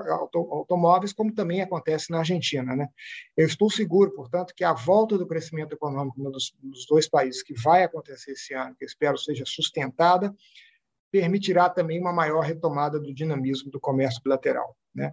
[0.51, 2.77] automóveis, como também acontece na Argentina.
[2.77, 2.88] Né?
[3.37, 7.55] Eu estou seguro, portanto, que a volta do crescimento econômico nos, nos dois países, que
[7.55, 10.33] vai acontecer esse ano, que espero seja sustentada,
[11.11, 14.77] permitirá também uma maior retomada do dinamismo do comércio bilateral.
[14.95, 15.12] Né?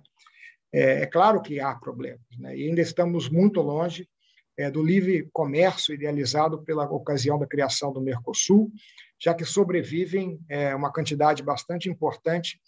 [0.76, 2.58] É, é claro que há problemas, né?
[2.58, 4.10] e ainda estamos muito longe
[4.58, 8.70] é, do livre comércio idealizado pela ocasião da criação do Mercosul,
[9.18, 12.60] já que sobrevivem é, uma quantidade bastante importante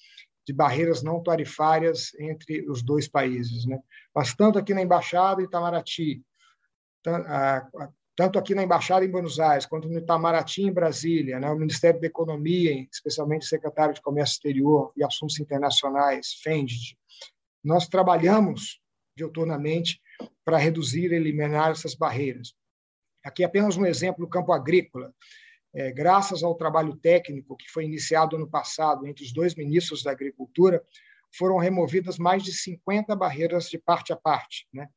[0.46, 3.66] de barreiras não tarifárias entre os dois países.
[3.66, 3.78] Né?
[4.16, 6.24] Mas tanto aqui na Embaixada em Itamaraty,
[8.16, 11.50] tanto aqui na Embaixada em Buenos Aires, quanto no Itamaraty, em Brasília, né?
[11.52, 16.98] o Ministério da Economia, especialmente o secretário de Comércio Exterior e Assuntos Internacionais, FENDID,
[17.68, 18.80] nós trabalhamos
[19.16, 20.02] diuturnamente
[20.46, 22.54] para reduzir e eliminar essas barreiras.
[23.24, 25.14] Aqui apenas um exemplo no campo agrícola.
[25.74, 30.12] É, graças ao trabalho técnico que foi iniciado no passado entre os dois ministros da
[30.12, 30.82] Agricultura,
[31.38, 34.66] foram removidas mais de 50 barreiras de parte a parte.
[34.74, 34.88] Né?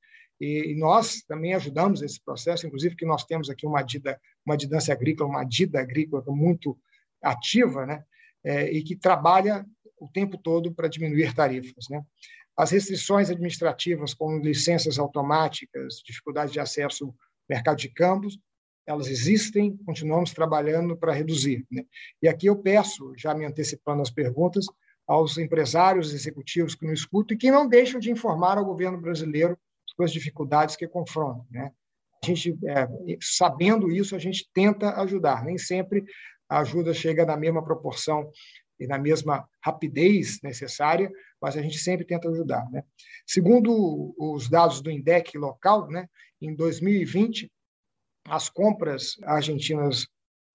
[0.40, 4.56] E, e nós também ajudamos esse processo, inclusive que nós temos aqui uma DIDA, uma
[4.56, 6.78] didância agrícola, uma DIDA agrícola muito
[7.20, 8.04] ativa, né?
[8.42, 9.66] É, e que trabalha
[10.00, 11.88] o tempo todo para diminuir tarifas.
[11.90, 12.02] Né?
[12.56, 17.14] As restrições administrativas, como licenças automáticas, dificuldade de acesso ao
[17.48, 18.38] mercado de campos,
[18.86, 21.64] elas existem, continuamos trabalhando para reduzir.
[21.70, 21.84] Né?
[22.22, 24.66] E aqui eu peço, já me antecipando as perguntas,
[25.06, 29.58] aos empresários executivos que nos escutam e que não deixam de informar ao governo brasileiro
[29.88, 31.44] sobre as dificuldades que confrontam.
[31.50, 31.72] Né?
[32.22, 32.86] A gente, é,
[33.20, 35.44] sabendo isso, a gente tenta ajudar.
[35.44, 36.04] Nem sempre
[36.48, 38.30] a ajuda chega na mesma proporção
[38.78, 42.68] e na mesma rapidez necessária, mas a gente sempre tenta ajudar.
[42.70, 42.84] Né?
[43.26, 46.06] Segundo os dados do INDEC local, né,
[46.40, 47.50] em 2020,
[48.26, 50.06] as compras argentinas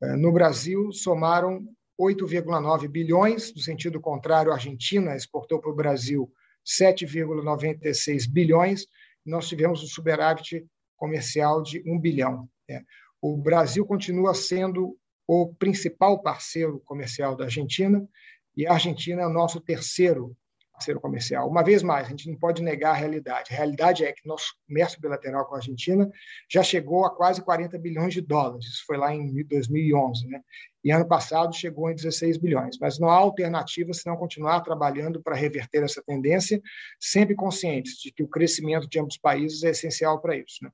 [0.02, 1.68] eh, no Brasil somaram
[2.00, 6.32] 8,9 bilhões, no sentido contrário, a Argentina exportou para o Brasil
[6.66, 8.86] 7,96 bilhões,
[9.26, 10.66] nós tivemos um superávit
[10.98, 12.50] comercial de 1 bilhão.
[12.70, 12.84] Né?
[13.22, 18.08] O Brasil continua sendo o principal parceiro comercial da Argentina,
[18.56, 20.36] e a Argentina é o nosso terceiro
[20.76, 21.50] parceiro comercial.
[21.50, 23.54] Uma vez mais, a gente não pode negar a realidade.
[23.54, 26.10] A realidade é que nosso comércio bilateral com a Argentina
[26.52, 28.66] já chegou a quase 40 bilhões de dólares.
[28.66, 30.42] Isso foi lá em 2011, né?
[30.84, 32.78] E ano passado chegou em 16 bilhões.
[32.80, 36.62] Mas não há alternativa senão continuar trabalhando para reverter essa tendência,
[37.00, 40.58] sempre conscientes de que o crescimento de ambos os países é essencial para isso.
[40.62, 40.70] Né?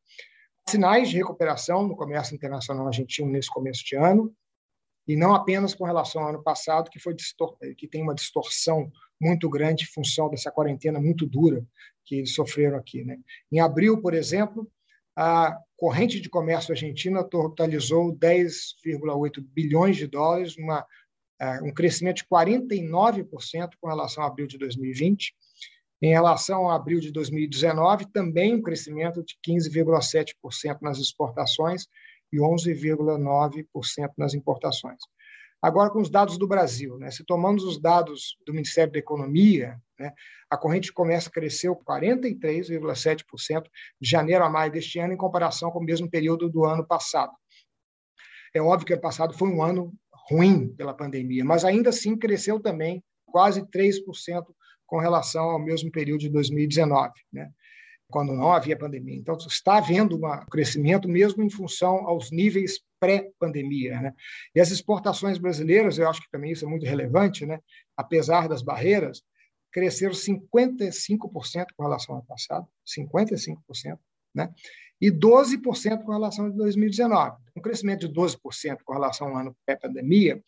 [0.68, 4.34] Sinais de recuperação no comércio internacional argentino nesse começo de ano,
[5.08, 7.16] e não apenas com relação ao ano passado, que, foi
[7.76, 8.92] que tem uma distorção
[9.22, 11.64] muito grande em função dessa quarentena muito dura
[12.06, 13.04] que eles sofreram aqui.
[13.04, 13.18] Né?
[13.52, 14.70] Em abril, por exemplo,
[15.16, 22.26] a corrente de comércio argentina totalizou 10,8 bilhões de dólares, uma, uh, um crescimento de
[22.26, 25.36] 49% com relação a abril de 2020.
[26.02, 31.86] Em relação a abril de 2019, também um crescimento de 15,7% nas exportações
[32.34, 35.00] e 11,9% nas importações.
[35.62, 37.12] Agora, com os dados do Brasil, né?
[37.12, 40.12] se tomamos os dados do Ministério da Economia, né?
[40.50, 43.64] a corrente de comércio cresceu 43,7%
[44.00, 47.32] de janeiro a maio deste ano, em comparação com o mesmo período do ano passado.
[48.54, 49.94] É óbvio que o ano passado foi um ano
[50.30, 54.02] ruim pela pandemia, mas ainda assim cresceu também quase 3%
[54.86, 57.14] com relação ao mesmo período de 2019.
[57.32, 57.50] Né?
[58.12, 59.16] Quando não havia pandemia.
[59.16, 64.00] Então, está havendo um crescimento mesmo em função aos níveis pré-pandemia.
[64.00, 64.14] Né?
[64.54, 67.60] E as exportações brasileiras, eu acho que também isso é muito relevante, né?
[67.98, 69.24] apesar das barreiras,
[69.72, 73.98] cresceram 55% com relação ao passado, 55%,
[74.36, 74.54] né?
[75.00, 77.38] e 12% com relação a 2019.
[77.56, 78.38] Um crescimento de 12%
[78.84, 80.44] com relação ao ano pré-pandemia,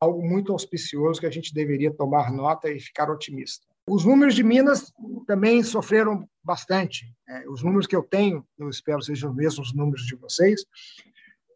[0.00, 3.66] algo muito auspicioso que a gente deveria tomar nota e ficar otimista.
[3.86, 4.92] Os números de Minas
[5.26, 7.06] também sofreram bastante.
[7.28, 10.64] É, os números que eu tenho, eu espero sejam os mesmos números de vocês,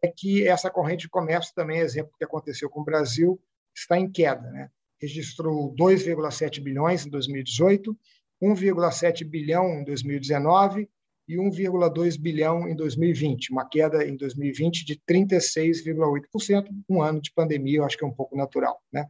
[0.01, 3.39] é que essa corrente de comércio também, exemplo que aconteceu com o Brasil,
[3.75, 4.49] está em queda.
[4.51, 4.69] Né?
[5.01, 7.97] Registrou 2,7 bilhões em 2018,
[8.41, 10.87] 1,7 bilhão em 2019
[11.27, 17.79] e 1,2 bilhão em 2020, uma queda em 2020 de 36,8%, um ano de pandemia,
[17.79, 18.81] eu acho que é um pouco natural.
[18.91, 19.05] Né?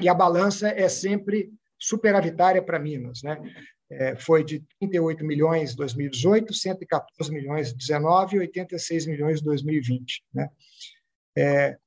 [0.00, 3.22] E a balança é sempre superavitária para Minas.
[3.22, 3.38] Né?
[3.90, 9.44] É, foi de 38 milhões em 2018, 114 milhões em 2019 e 86 milhões em
[9.44, 10.24] 2020.
[10.34, 10.48] Né?
[11.36, 11.78] É,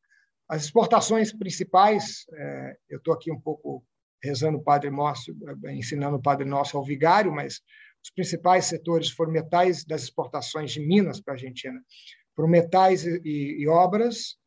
[0.47, 3.83] as exportações principais, é, eu estou aqui um pouco
[4.21, 5.35] rezando o Padre Nosso,
[5.69, 7.61] ensinando o Padre Nosso ao vigário, mas
[8.03, 11.81] os principais setores foram metais das exportações de Minas para a Argentina.
[12.35, 14.37] Foram metais e, e obras,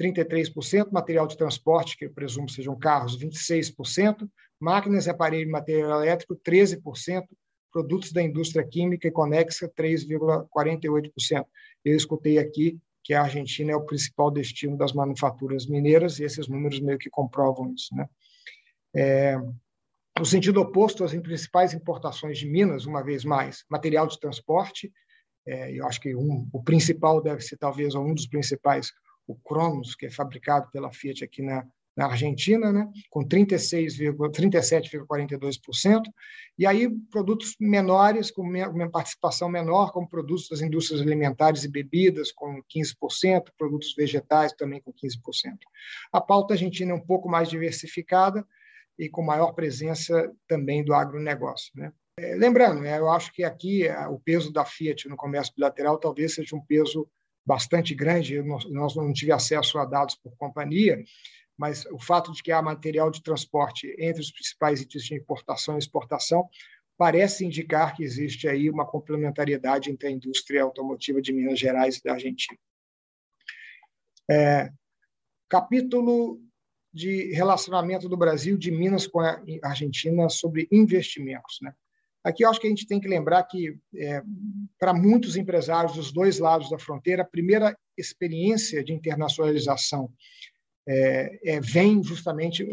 [0.00, 4.28] 33%, material de transporte, que eu presumo sejam carros, 26%,
[4.60, 7.24] máquinas e aparelho de material elétrico, 13%,
[7.72, 11.44] produtos da indústria química e conexa, 3,48%.
[11.84, 16.48] Eu escutei aqui que a Argentina é o principal destino das manufaturas mineiras, e esses
[16.48, 17.94] números meio que comprovam isso.
[17.94, 18.08] Né?
[18.96, 19.36] É,
[20.18, 24.90] no sentido oposto, as principais importações de Minas, uma vez mais, material de transporte,
[25.46, 28.90] é, eu acho que um, o principal deve ser talvez um dos principais,
[29.26, 31.64] o Cronos, que é fabricado pela Fiat aqui na,
[31.96, 36.02] na Argentina, né, com 37,42%,
[36.58, 38.44] e aí produtos menores, com
[38.90, 44.92] participação menor, como produtos das indústrias alimentares e bebidas, com 15%, produtos vegetais também com
[44.92, 45.56] 15%.
[46.12, 48.46] A pauta argentina é um pouco mais diversificada,
[48.98, 51.70] e com maior presença também do agronegócio.
[51.74, 51.92] Né?
[52.18, 55.98] É, lembrando, né, eu acho que aqui é, o peso da Fiat no comércio bilateral
[55.98, 57.08] talvez seja um peso
[57.44, 58.42] bastante grande.
[58.42, 61.02] Nós não tive acesso a dados por companhia,
[61.56, 65.76] mas o fato de que há material de transporte entre os principais itens de importação
[65.76, 66.48] e exportação
[66.98, 72.02] parece indicar que existe aí uma complementariedade entre a indústria automotiva de Minas Gerais e
[72.02, 72.58] da Argentina.
[74.30, 74.70] É,
[75.48, 76.40] capítulo
[76.92, 81.58] de relacionamento do Brasil, de Minas com a Argentina sobre investimentos.
[81.60, 81.74] Né?
[82.24, 84.22] Aqui eu acho que a gente tem que lembrar que, é,
[84.78, 90.10] para muitos empresários dos dois lados da fronteira, a primeira experiência de internacionalização
[90.86, 92.64] é, é, vem justamente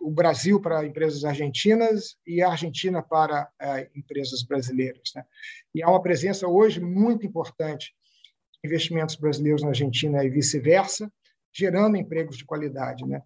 [0.00, 5.10] o, Brasil para empresas argentinas e a Argentina para é, empresas brasileiras.
[5.14, 5.24] Né?
[5.74, 7.92] E há uma presença hoje muito importante
[8.62, 11.12] de investimentos brasileiros na Argentina e vice-versa,
[11.52, 13.04] gerando empregos de qualidade.
[13.04, 13.20] Né?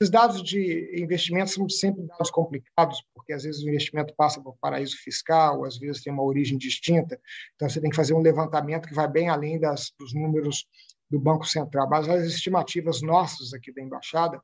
[0.00, 4.56] Os dados de investimento são sempre dados complicados, porque às vezes o investimento passa por
[4.60, 7.18] paraíso fiscal, às vezes tem uma origem distinta.
[7.54, 10.66] Então, você tem que fazer um levantamento que vai bem além das, dos números
[11.10, 11.88] do Banco Central.
[11.88, 14.40] Mas as estimativas nossas aqui da Embaixada,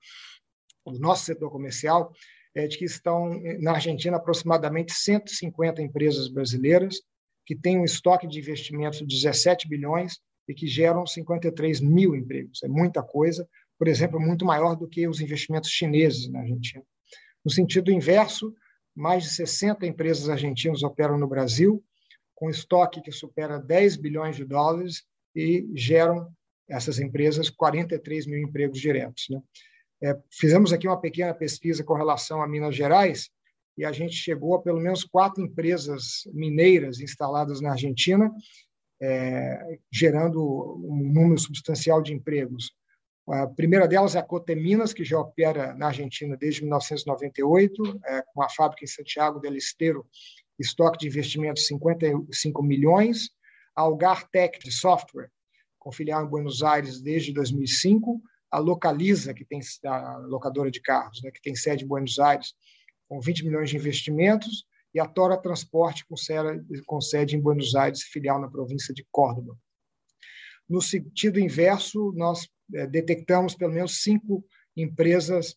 [0.86, 2.12] do nosso setor comercial,
[2.54, 7.00] é de que estão na Argentina aproximadamente 150 empresas brasileiras
[7.46, 12.62] que têm um estoque de investimentos de 17 bilhões e que geram 53 mil empregos.
[12.62, 13.48] É muita coisa,
[13.78, 16.84] por exemplo, muito maior do que os investimentos chineses na Argentina.
[17.44, 18.54] No sentido inverso,
[18.94, 21.82] mais de 60 empresas argentinas operam no Brasil,
[22.34, 25.04] com estoque que supera 10 bilhões de dólares
[25.34, 26.32] e geram,
[26.70, 29.26] essas empresas, 43 mil empregos diretos.
[29.28, 29.40] Né?
[30.02, 33.30] É, fizemos aqui uma pequena pesquisa com relação a Minas Gerais
[33.76, 38.30] e a gente chegou a pelo menos quatro empresas mineiras instaladas na Argentina,
[39.00, 40.42] é, gerando
[40.84, 42.72] um número substancial de empregos.
[43.28, 48.42] A primeira delas é a Coteminas, que já opera na Argentina desde 1998, é, com
[48.42, 50.06] a fábrica em Santiago del Estero,
[50.58, 53.30] estoque de investimentos 55 milhões.
[53.76, 55.30] A Algartec de software,
[55.80, 58.22] com filial em Buenos Aires desde 2005.
[58.50, 62.54] A Localiza, que tem a locadora de carros, né, que tem sede em Buenos Aires,
[63.08, 64.64] com 20 milhões de investimentos.
[64.92, 69.56] E a Tora Transporte, com sede, em Buenos Aires, filial na província de Córdoba.
[70.68, 74.44] No sentido inverso, nós é, detectamos pelo menos cinco
[74.76, 75.56] empresas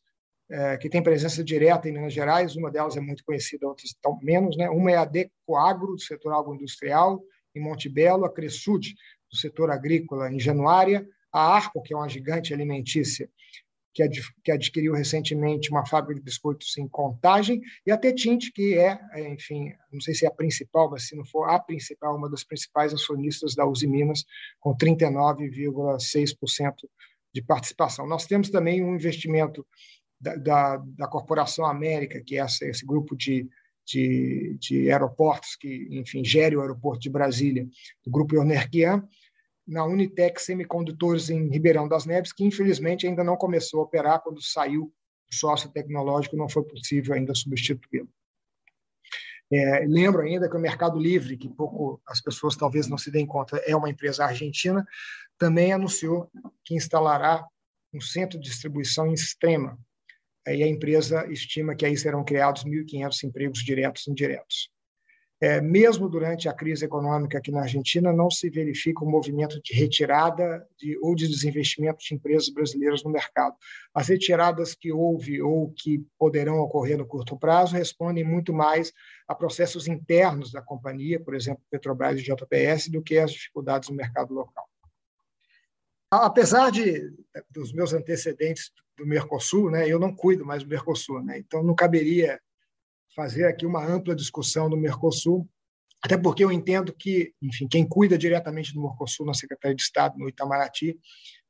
[0.49, 4.19] é, que têm presença direta em Minas Gerais, uma delas é muito conhecida, outras estão
[4.21, 4.55] menos.
[4.55, 4.69] Né?
[4.69, 7.23] Uma é a Decoagro, do setor agroindustrial,
[7.55, 8.93] em Monte Belo, a Cresud,
[9.33, 13.27] do setor agrícola, em Januária, a Arco, que é uma gigante alimentícia,
[14.43, 19.29] que adquiriu recentemente uma fábrica de biscoitos em Contagem, e a Tetint, que é, é,
[19.29, 22.43] enfim, não sei se é a principal, mas se não for a principal, uma das
[22.43, 24.23] principais acionistas da Uzi Minas,
[24.59, 26.73] com 39,6%
[27.33, 28.07] de participação.
[28.07, 29.65] Nós temos também um investimento
[30.19, 33.47] da, da, da Corporação América, que é essa, esse grupo de,
[33.85, 37.67] de, de, aeroportos que, enfim, gere o aeroporto de Brasília,
[38.03, 39.07] do grupo Eunerquian,
[39.67, 44.41] na Unitec Semicondutores em Ribeirão das Neves, que infelizmente ainda não começou a operar quando
[44.41, 44.93] saiu
[45.31, 48.09] o sócio tecnológico, não foi possível ainda substituí-lo.
[49.51, 53.25] É, lembro ainda que o Mercado Livre, que pouco as pessoas talvez não se deem
[53.25, 54.85] conta, é uma empresa argentina,
[55.37, 56.29] também anunciou
[56.63, 57.45] que instalará
[57.93, 59.77] um centro de distribuição em Extrema.
[60.47, 64.72] E a empresa estima que aí serão criados 1.500 empregos diretos e indiretos.
[65.43, 69.73] É, mesmo durante a crise econômica aqui na Argentina, não se verifica um movimento de
[69.73, 73.53] retirada de, ou de desinvestimento de empresas brasileiras no mercado.
[73.93, 78.93] As retiradas que houve ou que poderão ocorrer no curto prazo respondem muito mais
[79.27, 83.97] a processos internos da companhia, por exemplo, Petrobras e JPS, do que as dificuldades no
[83.97, 84.65] mercado local.
[86.09, 87.11] Apesar de
[87.49, 91.75] dos meus antecedentes do Mercosul, né, eu não cuido mais do Mercosul, né, então não
[91.75, 92.39] caberia
[93.15, 95.47] fazer aqui uma ampla discussão do Mercosul,
[96.03, 100.17] até porque eu entendo que, enfim, quem cuida diretamente do Mercosul na Secretaria de Estado,
[100.17, 100.97] no Itamaraty,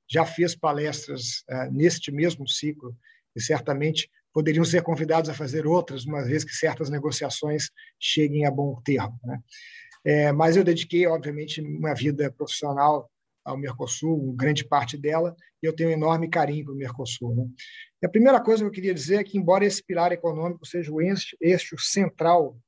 [0.08, 2.96] já fez palestras uh, neste mesmo ciclo
[3.36, 8.52] e certamente poderiam ser convidados a fazer outras, uma vez que certas negociações cheguem a
[8.52, 9.20] bom termo.
[9.24, 9.40] Né?
[10.06, 13.10] É, mas eu dediquei, obviamente, uma vida profissional
[13.46, 17.36] ao Mercosul, grande parte dela, e eu tenho um enorme carinho para o Mercosul.
[17.36, 17.48] Né?
[18.04, 20.92] E a primeira coisa que eu queria dizer é que, embora esse pilar econômico seja
[20.92, 22.60] o eixo central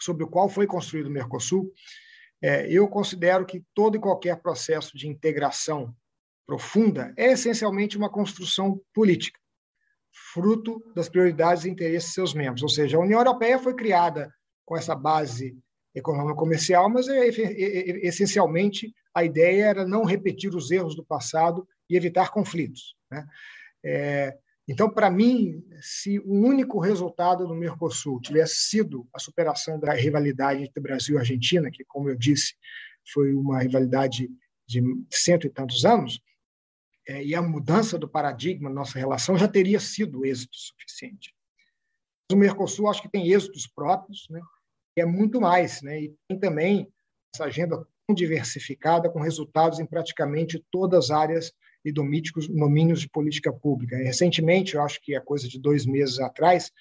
[0.00, 1.70] sobre o qual foi construído o Mercosul,
[2.42, 5.94] é, eu considero que todo e qualquer processo de integração
[6.46, 9.38] profunda é essencialmente uma construção política,
[10.32, 12.62] fruto das prioridades e interesses de seus membros.
[12.62, 14.32] Ou seja, a União Europeia foi criada
[14.64, 15.54] com essa base
[15.94, 21.04] econômica comercial, mas é, é, é, essencialmente a ideia era não repetir os erros do
[21.04, 22.96] passado e evitar conflitos.
[23.10, 23.26] Né?
[23.84, 29.92] É, então, para mim, se o único resultado do Mercosul tivesse sido a superação da
[29.92, 32.54] rivalidade entre Brasil e Argentina, que, como eu disse,
[33.12, 34.30] foi uma rivalidade
[34.66, 36.18] de cento e tantos anos,
[37.06, 41.34] é, e a mudança do paradigma da nossa relação já teria sido êxito suficiente.
[42.32, 44.40] O Mercosul acho que tem êxitos próprios, né?
[44.96, 46.00] e é muito mais, né?
[46.00, 46.90] e tem também
[47.34, 51.52] essa agenda diversificada, com resultados em praticamente todas as áreas
[51.84, 53.96] e domínios de política pública.
[53.96, 56.72] Recentemente, eu acho que é coisa de dois meses atrás,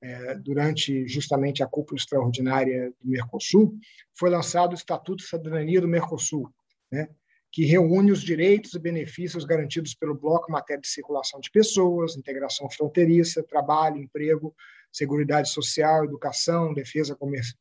[0.00, 3.76] é, durante justamente a cúpula extraordinária do Mercosul,
[4.14, 6.48] foi lançado o Estatuto de Cidadania do Mercosul,
[6.90, 7.08] né,
[7.50, 12.16] que reúne os direitos e benefícios garantidos pelo bloco em matéria de circulação de pessoas,
[12.16, 14.54] integração fronteiriça, trabalho, emprego,
[14.92, 17.16] seguridade social, educação, defesa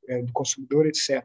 [0.07, 1.23] é, do consumidor, etc.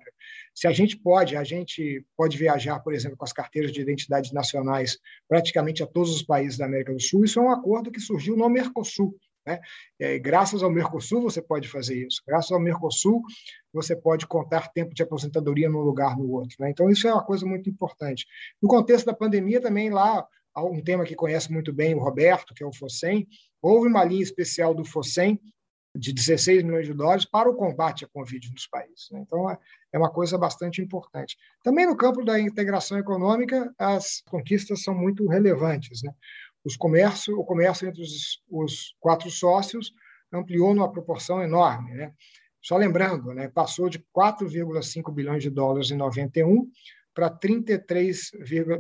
[0.55, 4.33] Se a gente pode, a gente pode viajar, por exemplo, com as carteiras de identidade
[4.35, 4.99] nacionais
[5.29, 7.25] praticamente a todos os países da América do Sul.
[7.25, 9.17] Isso é um acordo que surgiu no Mercosul.
[9.47, 9.59] Né?
[9.99, 12.23] É, graças ao Mercosul você pode fazer isso.
[12.27, 13.23] Graças ao Mercosul
[13.73, 16.57] você pode contar tempo de aposentadoria num lugar no outro.
[16.61, 16.71] Né?
[16.71, 18.27] Então isso é uma coisa muito importante.
[18.61, 20.27] No contexto da pandemia também lá
[20.57, 23.27] um tema que conhece muito bem o Roberto, que é o FOSEM.
[23.61, 25.41] Houve uma linha especial do FOSEM
[25.95, 29.09] de 16 milhões de dólares para o combate à Covid nos países.
[29.11, 29.21] Né?
[29.27, 29.59] Então, é,
[29.93, 31.37] é uma coisa bastante importante.
[31.63, 36.03] Também no campo da integração econômica, as conquistas são muito relevantes.
[36.03, 36.13] Né?
[36.65, 39.93] Os comércio, o comércio entre os, os quatro sócios
[40.33, 41.93] ampliou numa proporção enorme.
[41.93, 42.13] Né?
[42.63, 46.71] Só lembrando, né, passou de 4,5 bilhões de dólares em 91
[47.13, 48.31] para 33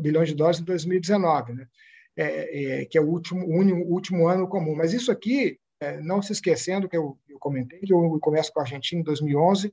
[0.01, 1.67] bilhões de dólares em 2019, né?
[2.15, 4.77] É, é, que é o último, o último ano comum.
[4.77, 5.59] Mas isso aqui
[6.03, 9.73] não se esquecendo que eu, eu comentei o comércio com a Argentina em 2011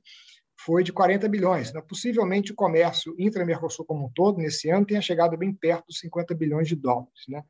[0.64, 1.72] foi de 40 bilhões.
[1.72, 1.80] Né?
[1.80, 6.34] Possivelmente o comércio intra-Mercosul como um todo, nesse ano, tenha chegado bem perto dos 50
[6.34, 7.24] bilhões de dólares.
[7.28, 7.42] Né?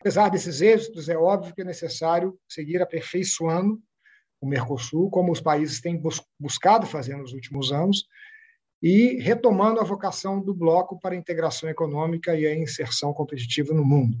[0.00, 3.80] Apesar desses êxitos, é óbvio que é necessário seguir aperfeiçoando
[4.40, 6.00] o Mercosul, como os países têm
[6.38, 8.04] buscado fazer nos últimos anos,
[8.82, 13.82] e retomando a vocação do bloco para a integração econômica e a inserção competitiva no
[13.82, 14.18] mundo.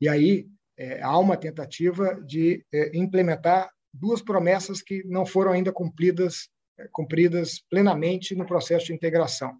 [0.00, 0.46] E aí,
[0.78, 6.48] é, há uma tentativa de é, implementar duas promessas que não foram ainda cumpridas,
[6.78, 9.56] é, cumpridas plenamente no processo de integração.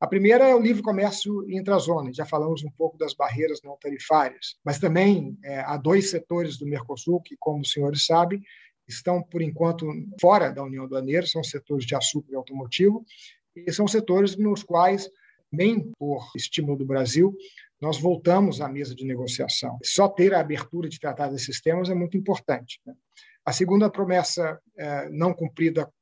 [0.00, 4.56] A primeira é o livre comércio intrazona, já falamos um pouco das barreiras não tarifárias,
[4.64, 8.42] mas também é, há dois setores do Mercosul que, como os senhores sabem,
[8.86, 9.86] estão, por enquanto,
[10.20, 13.04] fora da União Aduaneira, são setores de açúcar e automotivo,
[13.54, 15.08] e são setores nos quais,
[15.52, 17.36] nem por estímulo do Brasil,
[17.82, 19.76] nós voltamos à mesa de negociação.
[19.82, 22.80] Só ter a abertura de tratar desses temas é muito importante.
[22.86, 22.94] Né?
[23.44, 25.92] A segunda promessa é, não cumprida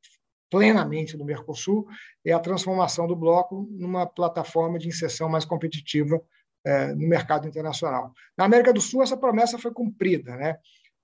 [0.50, 1.86] plenamente no Mercosul
[2.22, 6.20] é a transformação do bloco numa plataforma de inserção mais competitiva
[6.66, 8.12] é, no mercado internacional.
[8.36, 10.36] Na América do Sul, essa promessa foi cumprida.
[10.36, 10.58] Né?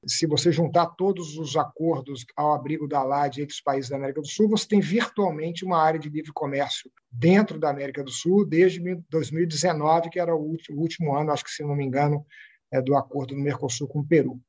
[0.07, 4.21] Se você juntar todos os acordos ao abrigo da LAD entre os países da América
[4.21, 8.47] do Sul, você tem virtualmente uma área de livre comércio dentro da América do Sul
[8.47, 8.81] desde
[9.11, 12.25] 2019, que era o último ano, acho que se não me engano,
[12.73, 14.41] é, do acordo do Mercosul com o Peru.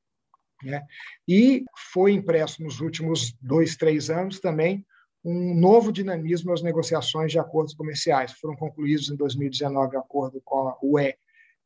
[0.63, 0.85] Né?
[1.27, 4.85] E foi impresso nos últimos dois, três anos também
[5.23, 8.31] um novo dinamismo às negociações de acordos comerciais.
[8.33, 11.13] Foram concluídos em 2019 o acordo com a UE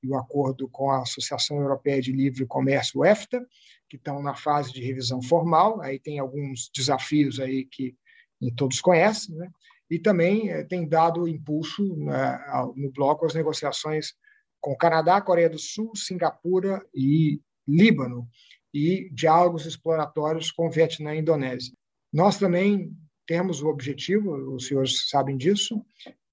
[0.02, 3.46] e o acordo com a Associação Europeia de Livre Comércio, EFTA,
[3.92, 5.82] que estão na fase de revisão formal.
[5.82, 7.94] Aí tem alguns desafios aí que
[8.56, 9.52] todos conhecem, né?
[9.89, 12.39] E também eh, tem dado impulso né,
[12.78, 14.14] no bloco às negociações
[14.62, 18.30] com Canadá, Coreia do Sul, Singapura e Líbano,
[18.74, 21.74] e diálogos exploratórios com Vietnã e Indonésia.
[22.14, 22.96] Nós também
[23.28, 25.84] temos o objetivo, os senhores sabem disso,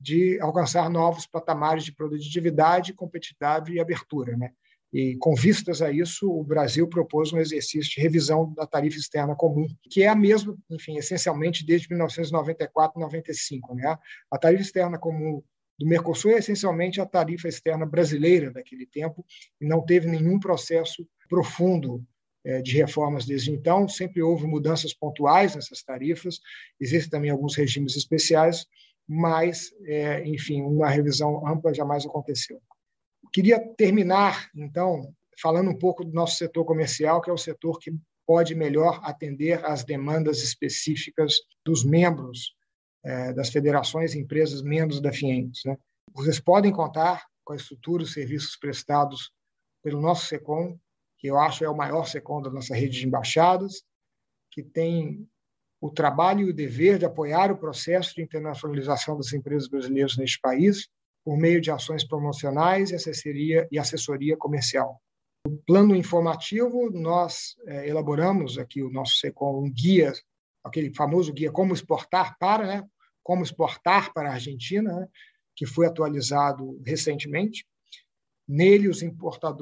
[0.01, 4.37] de alcançar novos patamares de produtividade, competitividade e abertura.
[4.37, 4.53] Né?
[4.93, 9.35] E com vistas a isso, o Brasil propôs um exercício de revisão da tarifa externa
[9.35, 13.75] comum, que é a mesma, enfim, essencialmente desde 1994, 95.
[13.75, 13.97] Né?
[14.31, 15.43] A tarifa externa comum
[15.79, 19.25] do Mercosul é essencialmente a tarifa externa brasileira daquele tempo
[19.61, 22.03] e não teve nenhum processo profundo
[22.45, 23.87] é, de reformas desde então.
[23.87, 26.41] Sempre houve mudanças pontuais nessas tarifas,
[26.81, 28.67] existem também alguns regimes especiais,
[29.07, 32.61] mas, é, enfim, uma revisão ampla jamais aconteceu.
[33.39, 37.93] Queria terminar, então, falando um pouco do nosso setor comercial, que é o setor que
[38.27, 42.57] pode melhor atender às demandas específicas dos membros
[43.05, 45.61] é, das federações e empresas membros da FIENGS.
[45.67, 45.79] Né?
[46.13, 49.31] Vocês podem contar com a estrutura e serviços prestados
[49.85, 50.77] pelo nosso SECOM,
[51.17, 53.85] que eu acho é o maior SECOM da nossa rede de embaixadas,
[54.51, 55.25] que tem
[55.81, 60.41] o trabalho e o dever de apoiar o processo de internacionalização das empresas brasileiras neste
[60.41, 60.89] país
[61.29, 64.99] por meio de ações promocionais e assessoria, e assessoria comercial.
[65.47, 70.15] No plano informativo, nós é, elaboramos aqui o nosso SECOM um guia,
[70.65, 72.89] aquele famoso guia Como Exportar para, né?
[73.23, 75.07] Como Exportar para a Argentina, né?
[75.55, 77.67] que foi atualizado recentemente.
[78.49, 79.03] Nele, os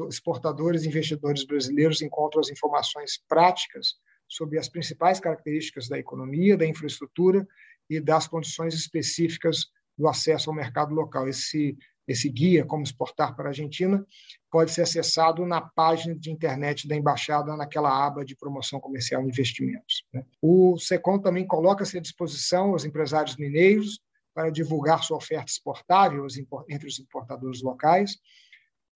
[0.08, 3.96] exportadores e investidores brasileiros encontram as informações práticas
[4.28, 7.44] sobre as principais características da economia, da infraestrutura
[7.90, 9.66] e das condições específicas
[9.96, 11.28] do acesso ao mercado local.
[11.28, 11.76] Esse,
[12.06, 14.04] esse guia, Como Exportar para a Argentina,
[14.50, 19.28] pode ser acessado na página de internet da Embaixada, naquela aba de promoção comercial e
[19.28, 20.04] investimentos.
[20.12, 20.24] Né?
[20.40, 24.00] O SECOM também coloca-se à disposição aos empresários mineiros
[24.34, 26.26] para divulgar sua oferta exportável
[26.68, 28.18] entre os importadores locais,